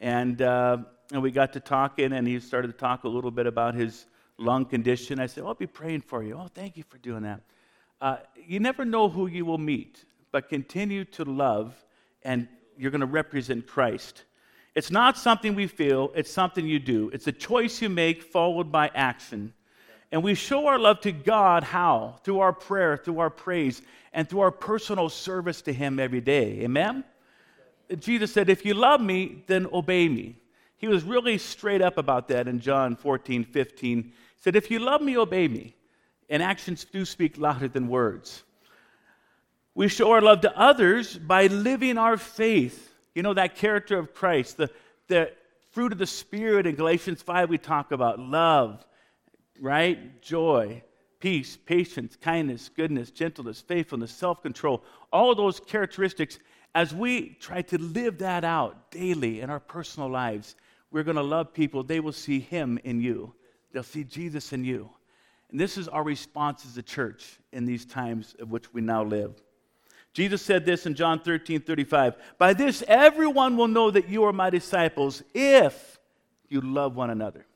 [0.00, 0.78] and, uh,
[1.12, 4.06] and we got to talking, and he started to talk a little bit about his
[4.38, 5.18] lung condition.
[5.18, 6.38] I said, I'll be praying for you.
[6.38, 7.40] Oh, thank you for doing that.
[8.00, 11.74] Uh, you never know who you will meet, but continue to love,
[12.22, 12.46] and
[12.78, 14.24] you're going to represent Christ.
[14.76, 17.10] It's not something we feel, it's something you do.
[17.12, 19.54] It's a choice you make followed by action.
[20.12, 22.16] And we show our love to God how?
[22.24, 23.80] Through our prayer, through our praise,
[24.12, 26.60] and through our personal service to Him every day.
[26.62, 27.04] Amen?
[27.98, 30.36] Jesus said, If you love me, then obey me.
[30.76, 34.02] He was really straight up about that in John 14, 15.
[34.02, 35.74] He said, If you love me, obey me.
[36.28, 38.42] And actions do speak louder than words.
[39.74, 42.92] We show our love to others by living our faith.
[43.14, 44.70] You know, that character of Christ, the,
[45.08, 45.32] the
[45.70, 48.84] fruit of the Spirit in Galatians 5, we talk about love,
[49.60, 50.20] right?
[50.22, 50.82] Joy,
[51.20, 56.38] peace, patience, kindness, goodness, gentleness, faithfulness, self control, all those characteristics,
[56.74, 60.56] as we try to live that out daily in our personal lives,
[60.90, 61.82] we're going to love people.
[61.82, 63.34] They will see Him in you,
[63.72, 64.90] they'll see Jesus in you.
[65.50, 69.02] And this is our response as a church in these times of which we now
[69.02, 69.34] live.
[70.12, 74.32] Jesus said this in John 13 35 By this, everyone will know that you are
[74.32, 75.98] my disciples if
[76.48, 77.46] you love one another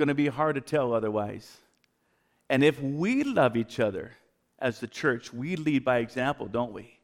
[0.00, 1.58] going to be hard to tell otherwise.
[2.48, 4.12] And if we love each other
[4.58, 6.98] as the church, we lead by example, don't we?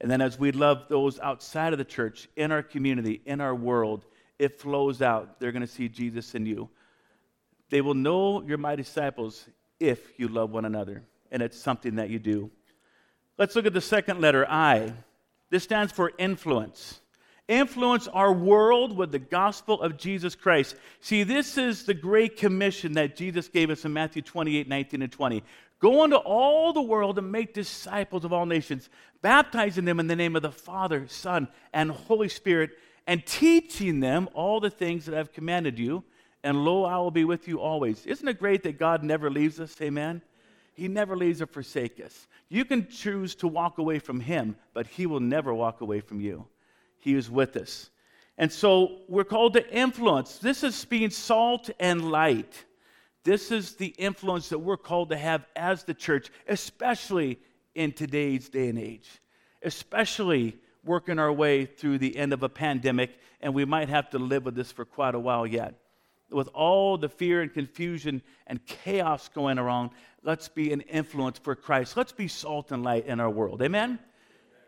[0.00, 3.54] And then as we love those outside of the church, in our community, in our
[3.54, 4.06] world,
[4.40, 5.38] it flows out.
[5.38, 6.68] They're going to see Jesus in you.
[7.70, 9.46] They will know you're my disciples
[9.78, 11.04] if you love one another.
[11.30, 12.50] And it's something that you do.
[13.38, 14.92] Let's look at the second letter, I.
[15.48, 17.01] This stands for influence
[17.48, 20.76] influence our world with the gospel of Jesus Christ.
[21.00, 25.12] See, this is the great commission that Jesus gave us in Matthew 28 19 and
[25.12, 25.42] 20.
[25.78, 28.88] Go into all the world and make disciples of all nations,
[29.20, 32.70] baptizing them in the name of the Father, Son, and Holy Spirit,
[33.06, 36.04] and teaching them all the things that I've commanded you.
[36.44, 38.06] And lo, I will be with you always.
[38.06, 39.80] Isn't it great that God never leaves us?
[39.80, 40.22] Amen.
[40.74, 42.26] He never leaves or forsakes us.
[42.48, 46.20] You can choose to walk away from Him, but He will never walk away from
[46.20, 46.46] you.
[47.02, 47.90] He is with us.
[48.38, 50.38] And so we're called to influence.
[50.38, 52.64] This is being salt and light.
[53.24, 57.38] This is the influence that we're called to have as the church, especially
[57.74, 59.08] in today's day and age,
[59.62, 63.10] especially working our way through the end of a pandemic,
[63.40, 65.74] and we might have to live with this for quite a while yet.
[66.30, 69.90] With all the fear and confusion and chaos going around,
[70.22, 71.96] let's be an influence for Christ.
[71.96, 73.60] Let's be salt and light in our world.
[73.60, 73.98] Amen?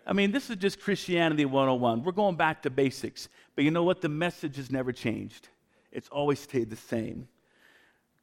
[0.06, 2.02] I mean, this is just Christianity 101.
[2.02, 3.28] We're going back to basics.
[3.54, 4.00] But you know what?
[4.00, 5.48] The message has never changed,
[5.92, 7.28] it's always stayed the same.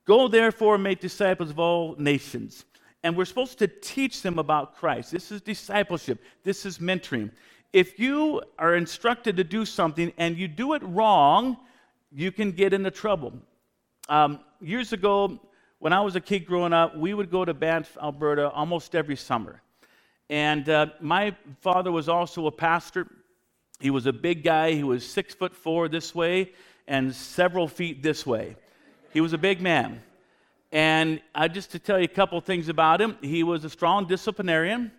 [0.06, 2.66] Go therefore and make disciples of all nations.
[3.04, 5.12] And we're supposed to teach them about Christ.
[5.12, 7.32] This is discipleship, this is mentoring.
[7.74, 11.58] If you are instructed to do something and you do it wrong,
[12.12, 13.34] you can get into trouble.
[14.10, 15.40] Um, years ago,
[15.80, 19.16] when I was a kid growing up, we would go to Banff, Alberta almost every
[19.16, 19.62] summer.
[20.32, 23.06] And uh, my father was also a pastor.
[23.82, 24.72] He was a big guy.
[24.72, 26.54] He was six foot four this way
[26.88, 28.56] and several feet this way.
[29.12, 30.02] He was a big man.
[30.72, 34.08] And I just to tell you a couple things about him, he was a strong
[34.08, 34.94] disciplinarian.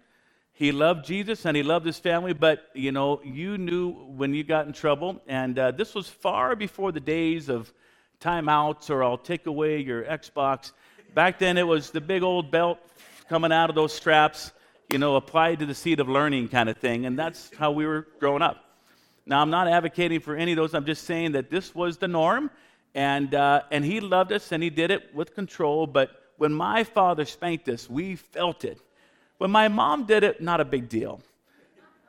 [0.53, 4.45] He loved Jesus and he loved his family, but you know, you knew when you
[4.45, 5.23] got in trouble.
[5.27, 7.73] And uh, this was far before the days of
[8.21, 10.73] timeouts or I'll take away your Xbox.
[11.15, 12.79] Back then, it was the big old belt
[13.31, 14.53] coming out of those straps,
[14.93, 17.07] you know, applied to the seat of learning kind of thing.
[17.07, 18.63] And that's how we were growing up.
[19.25, 20.75] Now, I'm not advocating for any of those.
[20.75, 22.51] I'm just saying that this was the norm.
[22.95, 25.87] And, uh, and he loved us and he did it with control.
[25.87, 28.79] But when my father spanked us, we felt it.
[29.39, 31.23] When my mom did it, not a big deal.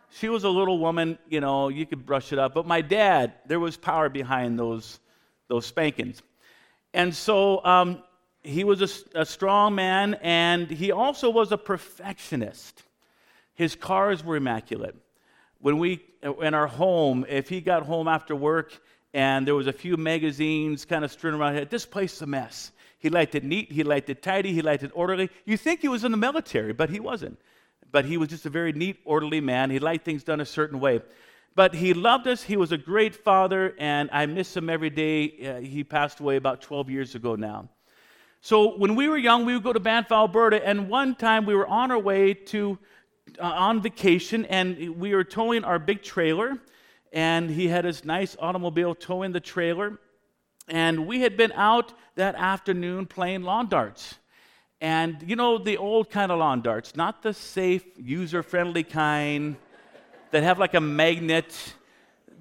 [0.09, 2.53] She was a little woman, you know, you could brush it up.
[2.53, 4.99] But my dad, there was power behind those,
[5.47, 6.21] those spankings.
[6.93, 8.03] And so um,
[8.43, 12.83] he was a, a strong man, and he also was a perfectionist.
[13.55, 14.95] His cars were immaculate.
[15.59, 18.81] When we, in our home, if he got home after work
[19.13, 22.25] and there was a few magazines kind of strewn around here, this place is a
[22.25, 22.71] mess.
[22.99, 25.29] He liked it neat, he liked it tidy, he liked it orderly.
[25.45, 27.39] You think he was in the military, but he wasn't.
[27.91, 29.69] But he was just a very neat, orderly man.
[29.69, 31.01] He liked things done a certain way.
[31.55, 32.41] But he loved us.
[32.41, 35.47] He was a great father, and I miss him every day.
[35.47, 37.69] Uh, he passed away about 12 years ago now.
[38.45, 41.55] So when we were young, we would go to Banff, Alberta, and one time we
[41.55, 42.77] were on our way to
[43.39, 46.57] uh, on vacation, and we were towing our big trailer,
[47.13, 49.97] and he had his nice automobile towing the trailer,
[50.67, 54.15] and we had been out that afternoon playing lawn darts.
[54.81, 59.55] And you know, the old kind of lawn darts, not the safe, user friendly kind
[60.31, 61.75] that have like a magnet.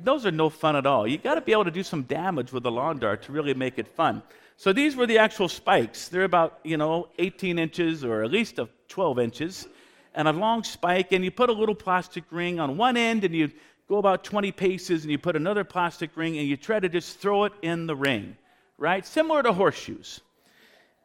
[0.03, 1.07] Those are no fun at all.
[1.07, 3.55] You got to be able to do some damage with a lawn dart to really
[3.55, 4.25] make it fun.
[4.63, 6.07] So these were the actual spikes.
[6.07, 9.67] They're about, you know, 18 inches or at least 12 inches
[10.15, 11.11] and a long spike.
[11.11, 13.51] And you put a little plastic ring on one end and you
[13.89, 17.19] go about 20 paces and you put another plastic ring and you try to just
[17.19, 18.37] throw it in the ring,
[18.79, 19.05] right?
[19.05, 20.21] Similar to horseshoes.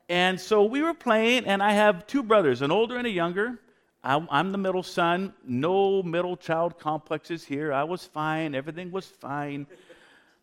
[0.08, 3.58] And so we were playing, and I have two brothers, an older and a younger.
[4.04, 5.34] I'm the middle son.
[5.44, 7.74] No middle child complexes here.
[7.74, 8.54] I was fine.
[8.54, 9.66] Everything was fine.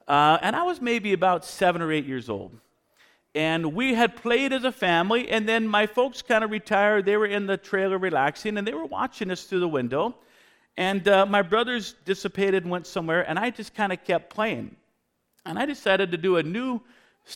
[0.09, 2.59] Uh, and I was maybe about seven or eight years old.
[3.35, 7.05] And we had played as a family, and then my folks kind of retired.
[7.05, 10.15] They were in the trailer relaxing, and they were watching us through the window.
[10.77, 14.77] And uh, my brothers dissipated and went somewhere, and I just kind of kept playing.
[15.45, 16.81] And I decided to do a new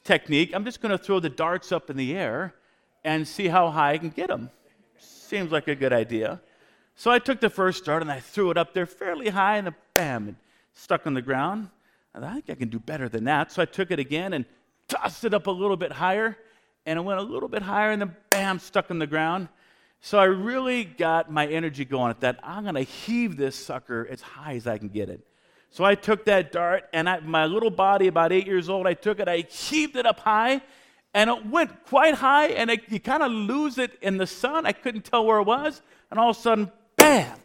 [0.05, 0.53] technique.
[0.55, 2.55] I'm just going to throw the darts up in the air
[3.05, 4.51] and see how high I can get them.
[4.99, 6.41] Seems like a good idea.
[6.95, 9.73] So I took the first dart and I threw it up there fairly high, and
[9.95, 10.35] bam, it
[10.75, 11.71] stuck on the ground.
[12.15, 13.53] I think I can do better than that.
[13.53, 14.45] So I took it again and
[14.89, 16.37] tossed it up a little bit higher,
[16.87, 19.49] and it went a little bit higher, and then bam, stuck in the ground.
[20.01, 22.39] So I really got my energy going at that.
[22.43, 25.27] I'm going to heave this sucker as high as I can get it.
[25.71, 28.95] So I took that dart, and I, my little body, about eight years old, I
[28.95, 30.63] took it, I heaved it up high,
[31.13, 34.65] and it went quite high, and it, you kind of lose it in the sun.
[34.65, 37.37] I couldn't tell where it was, and all of a sudden, bam!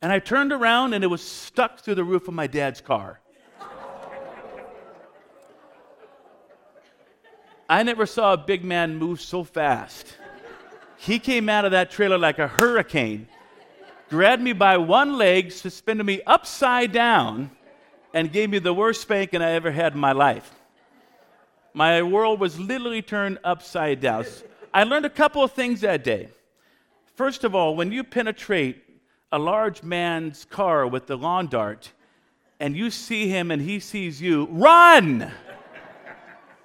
[0.00, 3.20] And I turned around, and it was stuck through the roof of my dad's car.
[7.68, 10.16] I never saw a big man move so fast.
[10.96, 13.28] He came out of that trailer like a hurricane,
[14.08, 17.50] grabbed me by one leg, suspended me upside down,
[18.14, 20.54] and gave me the worst spanking I ever had in my life.
[21.74, 24.24] My world was literally turned upside down.
[24.72, 26.28] I learned a couple of things that day.
[27.14, 28.82] First of all, when you penetrate
[29.30, 31.92] a large man's car with the lawn dart
[32.58, 35.30] and you see him and he sees you, run!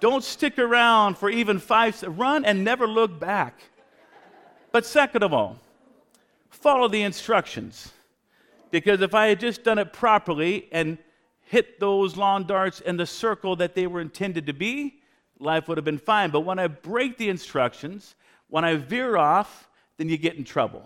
[0.04, 3.58] Don't stick around for even five Run and never look back.
[4.74, 5.58] But second of all,
[6.50, 7.94] follow the instructions.
[8.70, 10.98] Because if I had just done it properly and
[11.40, 15.00] hit those lawn darts in the circle that they were intended to be,
[15.40, 16.32] life would have been fine.
[16.32, 18.16] But when I break the instructions,
[18.50, 20.86] when I veer off, then you get in trouble.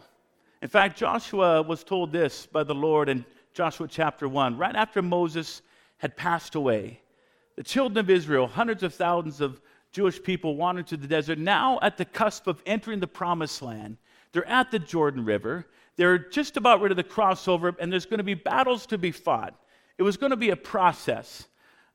[0.62, 3.26] In fact, Joshua was told this by the Lord in
[3.56, 5.64] Joshua chapter 1, right after Moses
[5.98, 7.02] had passed away.
[7.58, 9.60] The children of Israel, hundreds of thousands of
[9.92, 13.98] Jewish people wandered to the desert, now at the cusp of entering the promised land.
[14.32, 15.66] They're at the Jordan River.
[15.96, 19.12] They're just about ready to cross over, and there's going to be battles to be
[19.12, 19.56] fought.
[19.98, 21.48] It was going to be a process.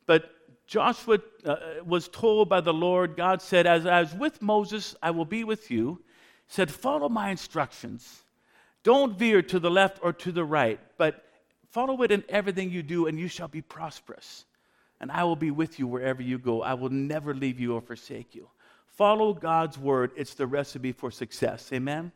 [0.07, 0.31] But
[0.67, 5.13] Joshua uh, was told by the Lord, God said, As I was with Moses, I
[5.13, 6.03] will be with you.
[6.49, 8.23] He said, Follow my instructions.
[8.83, 11.25] Don't veer to the left or to the right, but
[11.71, 14.45] follow it in everything you do, and you shall be prosperous
[15.03, 16.63] and I will be with you wherever you go.
[16.63, 18.49] I will never leave you or forsake you.
[18.87, 21.71] Follow God's word, it's the recipe for success.
[21.73, 22.13] Amen?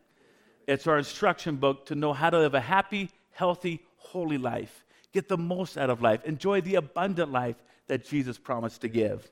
[0.68, 4.84] It's our instruction book to know how to live a happy, healthy, holy life.
[5.12, 6.24] Get the most out of life.
[6.24, 7.56] Enjoy the abundant life
[7.88, 9.30] that Jesus promised to give.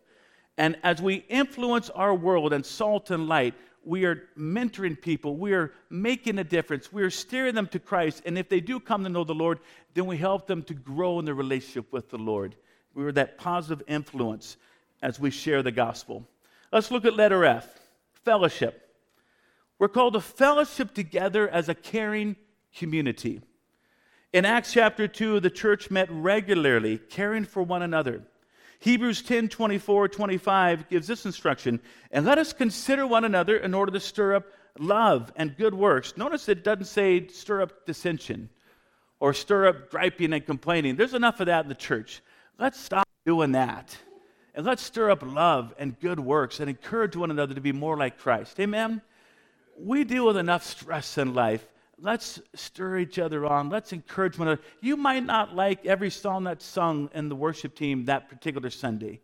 [0.58, 5.36] And as we influence our world and salt and light, we are mentoring people.
[5.36, 6.92] We are making a difference.
[6.92, 8.22] We are steering them to Christ.
[8.24, 9.60] And if they do come to know the Lord,
[9.92, 12.56] then we help them to grow in their relationship with the Lord.
[12.94, 14.56] We are that positive influence
[15.02, 16.26] as we share the gospel.
[16.72, 17.68] Let's look at letter F
[18.24, 18.80] fellowship.
[19.78, 22.36] We're called to fellowship together as a caring
[22.74, 23.42] community.
[24.32, 28.22] In Acts chapter 2, the church met regularly, caring for one another.
[28.80, 31.80] Hebrews 10 24, 25 gives this instruction
[32.10, 34.46] and let us consider one another in order to stir up
[34.78, 36.16] love and good works.
[36.16, 38.50] Notice it doesn't say stir up dissension
[39.20, 40.96] or stir up griping and complaining.
[40.96, 42.20] There's enough of that in the church.
[42.58, 43.96] Let's stop doing that.
[44.54, 47.96] And let's stir up love and good works and encourage one another to be more
[47.96, 48.60] like Christ.
[48.60, 49.02] Amen?
[49.76, 51.66] We deal with enough stress in life.
[52.00, 53.70] Let's stir each other on.
[53.70, 54.62] Let's encourage one another.
[54.80, 59.20] You might not like every song that's sung in the worship team that particular Sunday.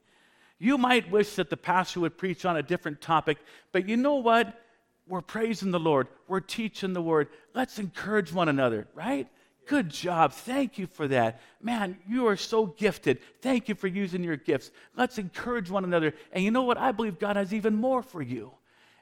[0.58, 3.38] You might wish that the pastor would preach on a different topic,
[3.72, 4.60] but you know what?
[5.08, 6.06] We're praising the Lord.
[6.28, 7.28] We're teaching the word.
[7.54, 9.28] Let's encourage one another, right?
[9.70, 10.32] Good job.
[10.32, 11.40] Thank you for that.
[11.62, 13.20] Man, you are so gifted.
[13.40, 14.72] Thank you for using your gifts.
[14.96, 16.12] Let's encourage one another.
[16.32, 16.76] And you know what?
[16.76, 18.50] I believe God has even more for you.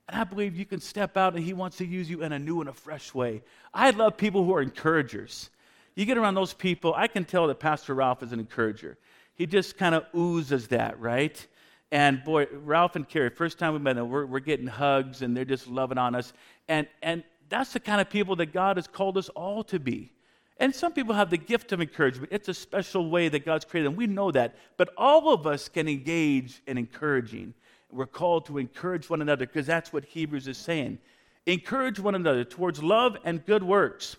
[0.07, 2.39] And I believe you can step out and He wants to use you in a
[2.39, 3.43] new and a fresh way.
[3.73, 5.49] I love people who are encouragers.
[5.95, 8.99] You get around those people, I can tell that Pastor Ralph is an encourager.
[9.37, 11.47] He just kind of oozes that, right?
[11.91, 15.35] And boy, Ralph and Carrie, first time we met them, we're, we're getting hugs and
[15.35, 16.35] they're just loving on us.
[16.69, 20.13] And, and that's the kind of people that God has called us all to be.
[20.59, 22.33] And some people have the gift of encouragement.
[22.33, 23.97] It's a special way that God's created them.
[23.97, 24.57] We know that.
[24.77, 27.55] But all of us can engage in encouraging.
[27.91, 30.99] We're called to encourage one another because that's what Hebrews is saying.
[31.47, 34.17] Encourage one another towards love and good works.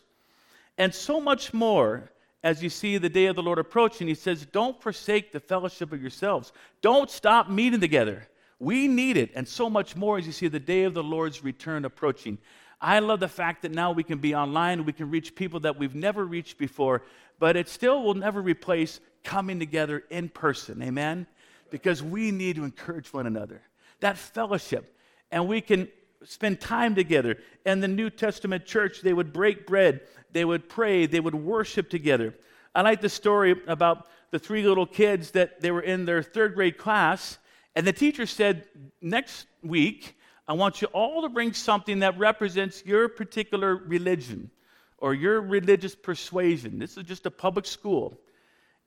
[0.78, 2.10] And so much more
[2.44, 4.08] as you see the day of the Lord approaching.
[4.08, 6.54] He says, Don't forsake the fellowship of yourselves.
[6.82, 8.28] Don't stop meeting together.
[8.60, 11.44] We need it, and so much more as you see the day of the Lord's
[11.44, 12.38] return approaching.
[12.82, 15.78] I love the fact that now we can be online, we can reach people that
[15.78, 17.04] we've never reached before,
[17.38, 20.82] but it still will never replace coming together in person.
[20.82, 21.28] Amen?
[21.72, 23.62] because we need to encourage one another.
[24.00, 24.96] That fellowship.
[25.32, 25.88] And we can
[26.24, 27.38] spend time together.
[27.66, 30.02] In the New Testament church, they would break bread,
[30.32, 32.36] they would pray, they would worship together.
[32.76, 36.56] I like the story about the three little kids that they were in their third
[36.56, 37.38] grade class,
[37.76, 38.66] and the teacher said,
[39.02, 40.16] Next week,
[40.50, 44.50] I want you all to bring something that represents your particular religion
[44.98, 46.80] or your religious persuasion.
[46.80, 48.20] This is just a public school.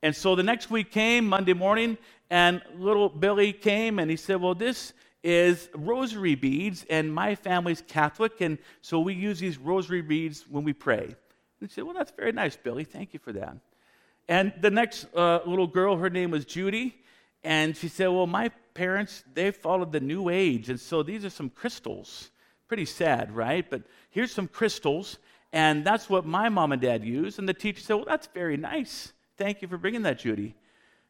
[0.01, 1.97] And so the next week came, Monday morning,
[2.29, 4.91] and little Billy came and he said, Well, this
[5.23, 10.65] is rosary beads, and my family's Catholic, and so we use these rosary beads when
[10.65, 11.05] we pray.
[11.05, 11.15] And
[11.61, 12.83] he said, Well, that's very nice, Billy.
[12.83, 13.55] Thank you for that.
[14.27, 16.93] And the next uh, little girl, her name was Judy,
[17.41, 21.29] and she said, Well, my parents, they followed the New Age, and so these are
[21.29, 22.31] some crystals.
[22.67, 23.69] Pretty sad, right?
[23.69, 25.17] But here's some crystals,
[25.51, 27.39] and that's what my mom and dad used.
[27.39, 29.13] And the teacher said, Well, that's very nice.
[29.37, 30.55] Thank you for bringing that, Judy.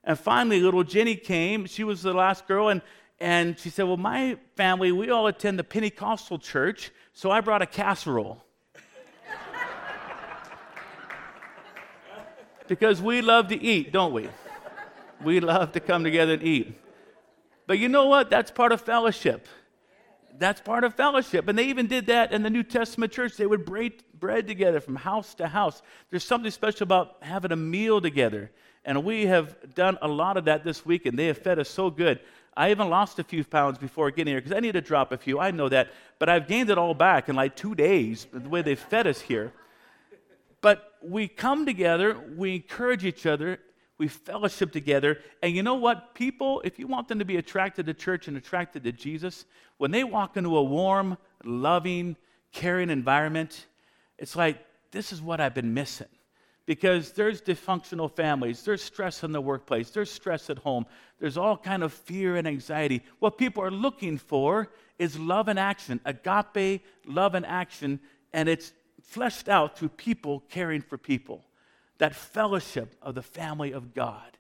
[0.04, 1.66] And finally, little Jenny came.
[1.66, 2.82] She was the last girl, and,
[3.20, 7.62] and she said, Well, my family, we all attend the Pentecostal church, so I brought
[7.62, 8.44] a casserole.
[12.68, 14.30] because we love to eat, don't we?
[15.24, 16.80] We love to come together and eat.
[17.68, 18.30] But you know what?
[18.30, 19.48] That's part of fellowship.
[20.38, 21.48] That's part of fellowship.
[21.48, 23.38] And they even did that in the New Testament church.
[23.38, 25.82] They would break bread together from house to house.
[26.10, 28.52] There's something special about having a meal together.
[28.86, 31.70] And we have done a lot of that this week, and they have fed us
[31.70, 32.20] so good.
[32.56, 35.18] I even lost a few pounds before getting here because I need to drop a
[35.18, 35.40] few.
[35.40, 35.92] I know that.
[36.20, 39.22] But I've gained it all back in like two days, the way they fed us
[39.22, 39.54] here.
[40.62, 43.60] But we come together, we encourage each other,
[43.98, 45.20] we fellowship together.
[45.42, 46.16] And you know what?
[46.16, 49.46] People, if you want them to be attracted to church and attracted to Jesus,
[49.78, 52.16] when they walk into a warm, loving,
[52.52, 53.68] caring environment,
[54.18, 56.08] it's like, this is what I've been missing.
[56.66, 60.86] Because there's dysfunctional families, there's stress in the workplace, there's stress at home,
[61.20, 63.02] there's all kind of fear and anxiety.
[63.20, 68.00] What people are looking for is love and action, agape love and action,
[68.32, 68.72] and it's
[69.02, 71.44] fleshed out through people caring for people
[71.98, 74.38] that fellowship of the family of God.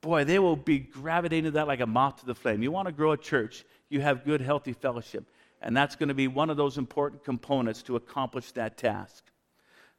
[0.00, 2.62] Boy, they will be gravitating to that like a moth to the flame.
[2.62, 5.24] You want to grow a church, you have good, healthy fellowship.
[5.62, 9.24] And that's going to be one of those important components to accomplish that task.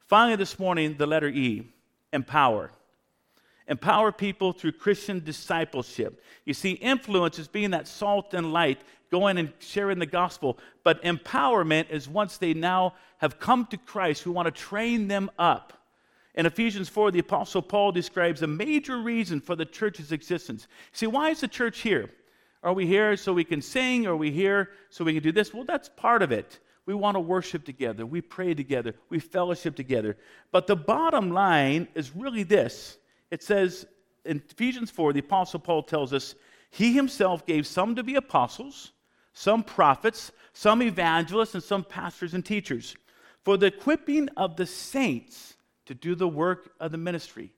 [0.08, 1.68] Finally, this morning, the letter E
[2.12, 2.72] empower.
[3.68, 6.22] Empower people through Christian discipleship.
[6.44, 8.80] You see, influence is being that salt and light,
[9.10, 10.58] going and sharing the gospel.
[10.82, 15.30] But empowerment is once they now have come to Christ, we want to train them
[15.38, 15.81] up
[16.34, 20.66] in Ephesians 4, the Apostle Paul describes a major reason for the church's existence.
[20.92, 22.08] See, why is the church here?
[22.62, 24.06] Are we here so we can sing?
[24.06, 25.52] Are we here so we can do this?
[25.52, 26.60] Well, that's part of it.
[26.86, 28.06] We want to worship together.
[28.06, 28.94] We pray together.
[29.08, 30.16] We fellowship together.
[30.52, 32.98] But the bottom line is really this
[33.30, 33.86] it says
[34.24, 36.34] in Ephesians 4, the Apostle Paul tells us,
[36.70, 38.92] He himself gave some to be apostles,
[39.32, 42.94] some prophets, some evangelists, and some pastors and teachers
[43.42, 45.54] for the equipping of the saints
[45.92, 47.52] to do the work of the ministry.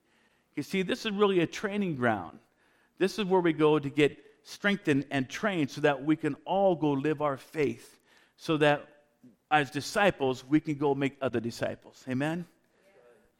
[0.56, 2.40] You see, this is really a training ground.
[2.98, 6.74] This is where we go to get strengthened and trained so that we can all
[6.74, 8.00] go live our faith,
[8.36, 8.88] so that
[9.52, 12.04] as disciples, we can go make other disciples.
[12.08, 12.44] Amen?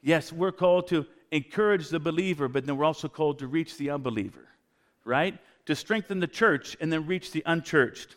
[0.01, 3.89] Yes, we're called to encourage the believer, but then we're also called to reach the
[3.89, 4.47] unbeliever,
[5.03, 5.37] right?
[5.65, 8.15] To strengthen the church and then reach the unchurched.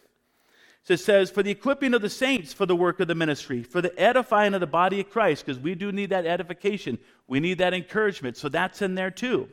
[0.88, 3.62] So it says, for the equipping of the saints for the work of the ministry,
[3.62, 6.96] for the edifying of the body of Christ, because we do need that edification.
[7.26, 8.38] We need that encouragement.
[8.38, 9.50] So that's in there too.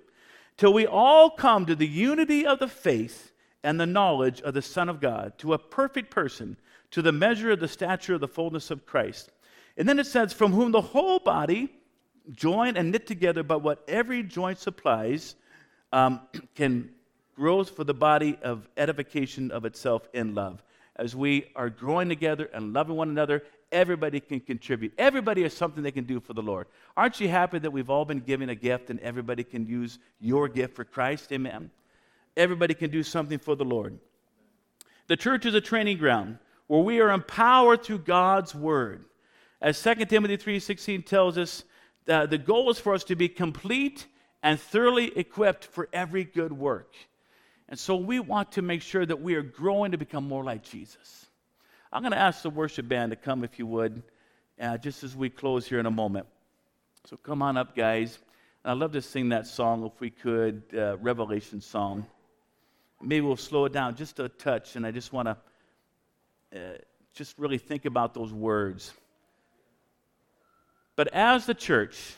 [0.56, 3.34] Till we all come to the unity of the faith
[3.66, 6.56] and the knowledge of the Son of God, to a perfect person,
[6.92, 9.30] to the measure of the stature of the fullness of Christ.
[9.76, 11.70] And then it says, from whom the whole body,
[12.32, 15.36] joined and knit together by what every joint supplies,
[15.92, 16.22] um,
[16.56, 16.92] can
[17.36, 20.64] grow for the body of edification of itself in love
[20.96, 24.94] as we are growing together and loving one another, everybody can contribute.
[24.98, 26.68] Everybody has something they can do for the Lord.
[26.96, 30.48] Aren't you happy that we've all been given a gift and everybody can use your
[30.48, 31.32] gift for Christ?
[31.32, 31.72] Amen.
[32.38, 33.98] Everybody can do something for the Lord.
[35.08, 39.06] The church is a training ground where we are empowered through God's word.
[39.62, 41.64] As 2 Timothy 3:16 tells us,
[42.08, 44.08] uh, the goal is for us to be complete
[44.44, 46.96] and thoroughly equipped for every good work.
[47.68, 50.64] And so we want to make sure that we are growing to become more like
[50.64, 51.26] Jesus.
[51.92, 54.04] I'm going to ask the worship band to come, if you would,
[54.60, 56.28] uh, just as we close here in a moment.
[57.06, 58.20] So come on up, guys.
[58.64, 62.06] And I'd love to sing that song if we could, uh, Revelation song.
[63.02, 65.38] Maybe we'll slow it down just a touch, and I just want to
[66.58, 66.78] uh,
[67.14, 68.94] just really think about those words.
[70.96, 72.16] But as the church,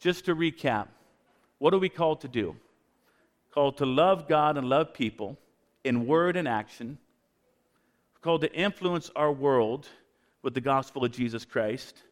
[0.00, 0.88] just to recap,
[1.58, 2.56] what are we called to do?
[3.52, 5.38] Called to love God and love people
[5.84, 6.98] in word and action.
[8.20, 9.88] Called to influence our world
[10.42, 12.02] with the gospel of Jesus Christ,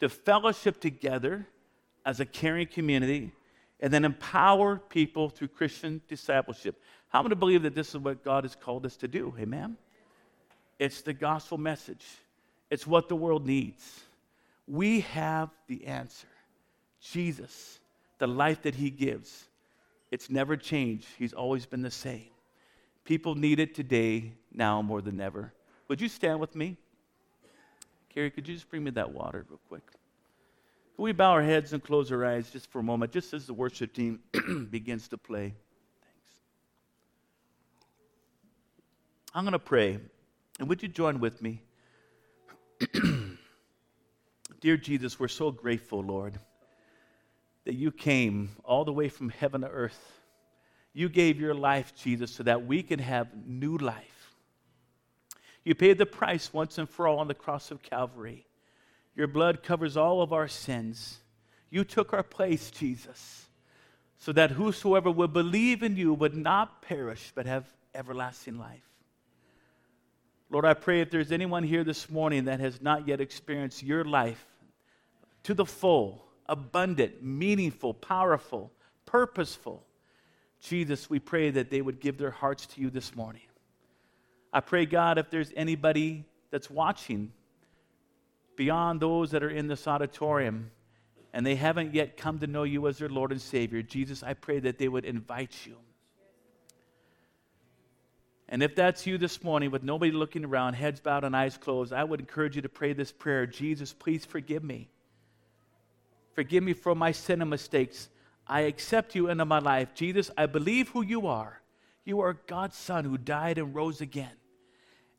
[0.00, 1.46] to fellowship together
[2.04, 3.32] as a caring community,
[3.80, 6.80] and then empower people through Christian discipleship.
[7.08, 9.34] How many believe that this is what God has called us to do?
[9.38, 9.76] Amen?
[10.78, 12.04] It's the gospel message,
[12.70, 14.02] it's what the world needs.
[14.68, 16.26] We have the answer
[17.00, 17.78] Jesus,
[18.18, 19.44] the life that He gives.
[20.10, 21.06] It's never changed.
[21.18, 22.28] He's always been the same.
[23.04, 25.52] People need it today, now more than ever.
[25.88, 26.76] Would you stand with me?
[28.12, 29.86] Carrie, could you just bring me that water real quick?
[29.86, 33.46] Can we bow our heads and close our eyes just for a moment, just as
[33.46, 34.20] the worship team
[34.70, 35.54] begins to play?
[36.00, 36.40] Thanks.
[39.34, 39.98] I'm going to pray.
[40.58, 41.62] And would you join with me?
[44.60, 46.38] Dear Jesus, we're so grateful, Lord
[47.66, 50.00] that you came all the way from heaven to earth.
[50.94, 54.32] You gave your life, Jesus, so that we could have new life.
[55.64, 58.46] You paid the price once and for all on the cross of Calvary.
[59.16, 61.18] Your blood covers all of our sins.
[61.68, 63.46] You took our place, Jesus,
[64.16, 68.88] so that whosoever would believe in you would not perish but have everlasting life.
[70.50, 74.04] Lord, I pray if there's anyone here this morning that has not yet experienced your
[74.04, 74.44] life
[75.42, 78.72] to the full, abundant, meaningful, powerful,
[79.04, 79.84] purposeful.
[80.60, 83.42] Jesus, we pray that they would give their hearts to you this morning.
[84.52, 87.32] I pray, God, if there's anybody that's watching
[88.56, 90.70] beyond those that are in this auditorium
[91.32, 94.34] and they haven't yet come to know you as their Lord and Savior, Jesus, I
[94.34, 95.76] pray that they would invite you.
[98.48, 101.92] And if that's you this morning with nobody looking around, heads bowed and eyes closed,
[101.92, 104.88] I would encourage you to pray this prayer Jesus, please forgive me.
[106.36, 108.10] Forgive me for my sin and mistakes.
[108.46, 109.94] I accept you into my life.
[109.94, 111.62] Jesus, I believe who you are.
[112.04, 114.36] You are God's Son who died and rose again.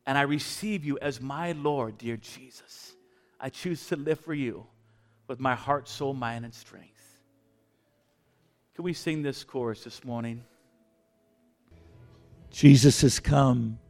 [0.06, 2.94] And I receive you as my Lord, dear Jesus.
[3.40, 4.64] I choose to live for you
[5.26, 7.18] with my heart, soul, mind, and strength.
[8.76, 10.44] Can we sing this chorus this morning?
[12.52, 13.80] Jesus has come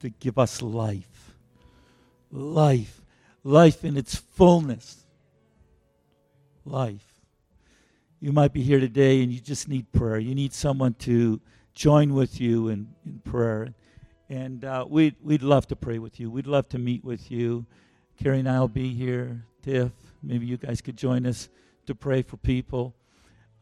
[0.00, 1.34] to give us life.
[2.30, 3.00] Life.
[3.42, 5.01] Life in its fullness
[6.64, 7.20] life.
[8.20, 10.18] You might be here today and you just need prayer.
[10.18, 11.40] You need someone to
[11.74, 13.74] join with you in, in prayer.
[14.28, 16.30] And uh, we'd, we'd love to pray with you.
[16.30, 17.66] We'd love to meet with you.
[18.22, 19.44] Carrie and I will be here.
[19.62, 19.92] Tiff,
[20.22, 21.48] maybe you guys could join us
[21.86, 22.94] to pray for people.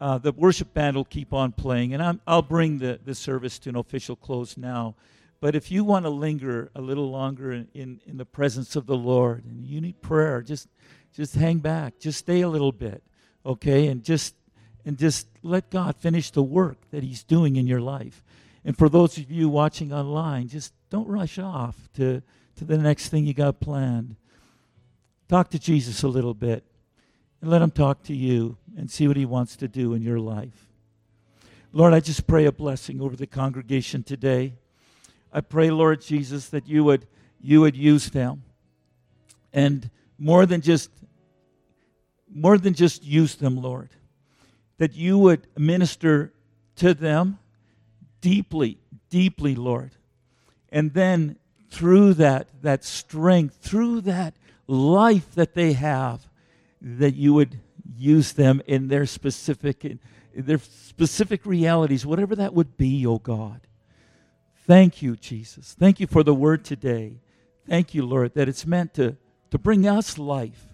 [0.01, 3.59] uh, the worship band will keep on playing, and I'm, I'll bring the, the service
[3.61, 4.95] to an official close now.
[5.41, 8.87] But if you want to linger a little longer in, in, in the presence of
[8.87, 10.69] the Lord and you need prayer, just
[11.15, 11.99] just hang back.
[11.99, 13.03] Just stay a little bit,
[13.45, 13.89] okay?
[13.89, 14.35] And just
[14.85, 18.23] and just let God finish the work that He's doing in your life.
[18.65, 22.23] And for those of you watching online, just don't rush off to,
[22.57, 24.17] to the next thing you got planned.
[25.29, 26.65] Talk to Jesus a little bit
[27.41, 30.19] and let Him talk to you and see what He wants to do in your
[30.19, 30.67] life.
[31.73, 34.55] Lord, I just pray a blessing over the congregation today.
[35.33, 37.07] I pray, Lord Jesus, that you would
[37.43, 38.43] you would use them.
[39.53, 39.89] And
[40.19, 40.91] more than just
[42.33, 43.91] more than just use them, Lord.
[44.79, 46.33] That you would minister
[46.77, 47.39] to them
[48.21, 48.79] deeply,
[49.11, 49.93] deeply, Lord.
[50.71, 51.37] And then
[51.71, 54.35] through that that strength, through that
[54.67, 56.27] life that they have,
[56.81, 57.59] that you would
[57.97, 59.99] use them in their specific in
[60.35, 63.61] their specific realities, whatever that would be, oh God.
[64.67, 65.75] Thank you, Jesus.
[65.79, 67.21] Thank you for the word today.
[67.69, 69.17] Thank you, Lord, that it's meant to,
[69.51, 70.70] to bring us life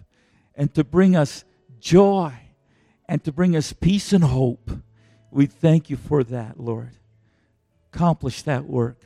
[0.57, 1.45] and to bring us
[1.79, 2.33] joy
[3.07, 4.71] and to bring us peace and hope.
[5.31, 6.91] We thank you for that, Lord.
[7.93, 8.99] Accomplish that work.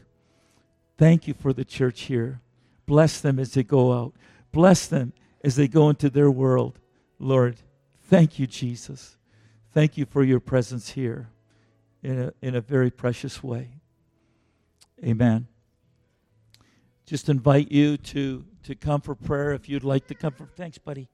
[0.98, 2.42] Thank you for the church here.
[2.86, 4.14] Bless them as they go out.
[4.52, 6.80] Bless them as they go into their world.
[7.20, 7.58] Lord,
[8.04, 9.18] thank you, Jesus.
[9.74, 11.30] Thank you for your presence here
[12.04, 13.70] in a, in a very precious way.
[15.04, 15.48] Amen.
[17.06, 20.46] Just invite you to, to come for prayer if you'd like to come for.
[20.46, 21.10] Thanks, buddy.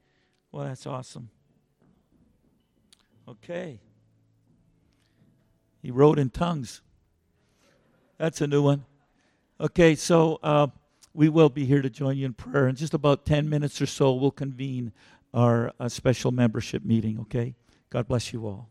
[0.51, 1.29] Well, that's awesome.
[3.27, 3.79] Okay.
[5.81, 6.81] He wrote in tongues.
[8.17, 8.85] That's a new one.
[9.59, 10.67] Okay, so uh,
[11.13, 12.67] we will be here to join you in prayer.
[12.67, 14.91] In just about 10 minutes or so, we'll convene
[15.33, 17.55] our uh, special membership meeting, okay?
[17.89, 18.69] God bless you all.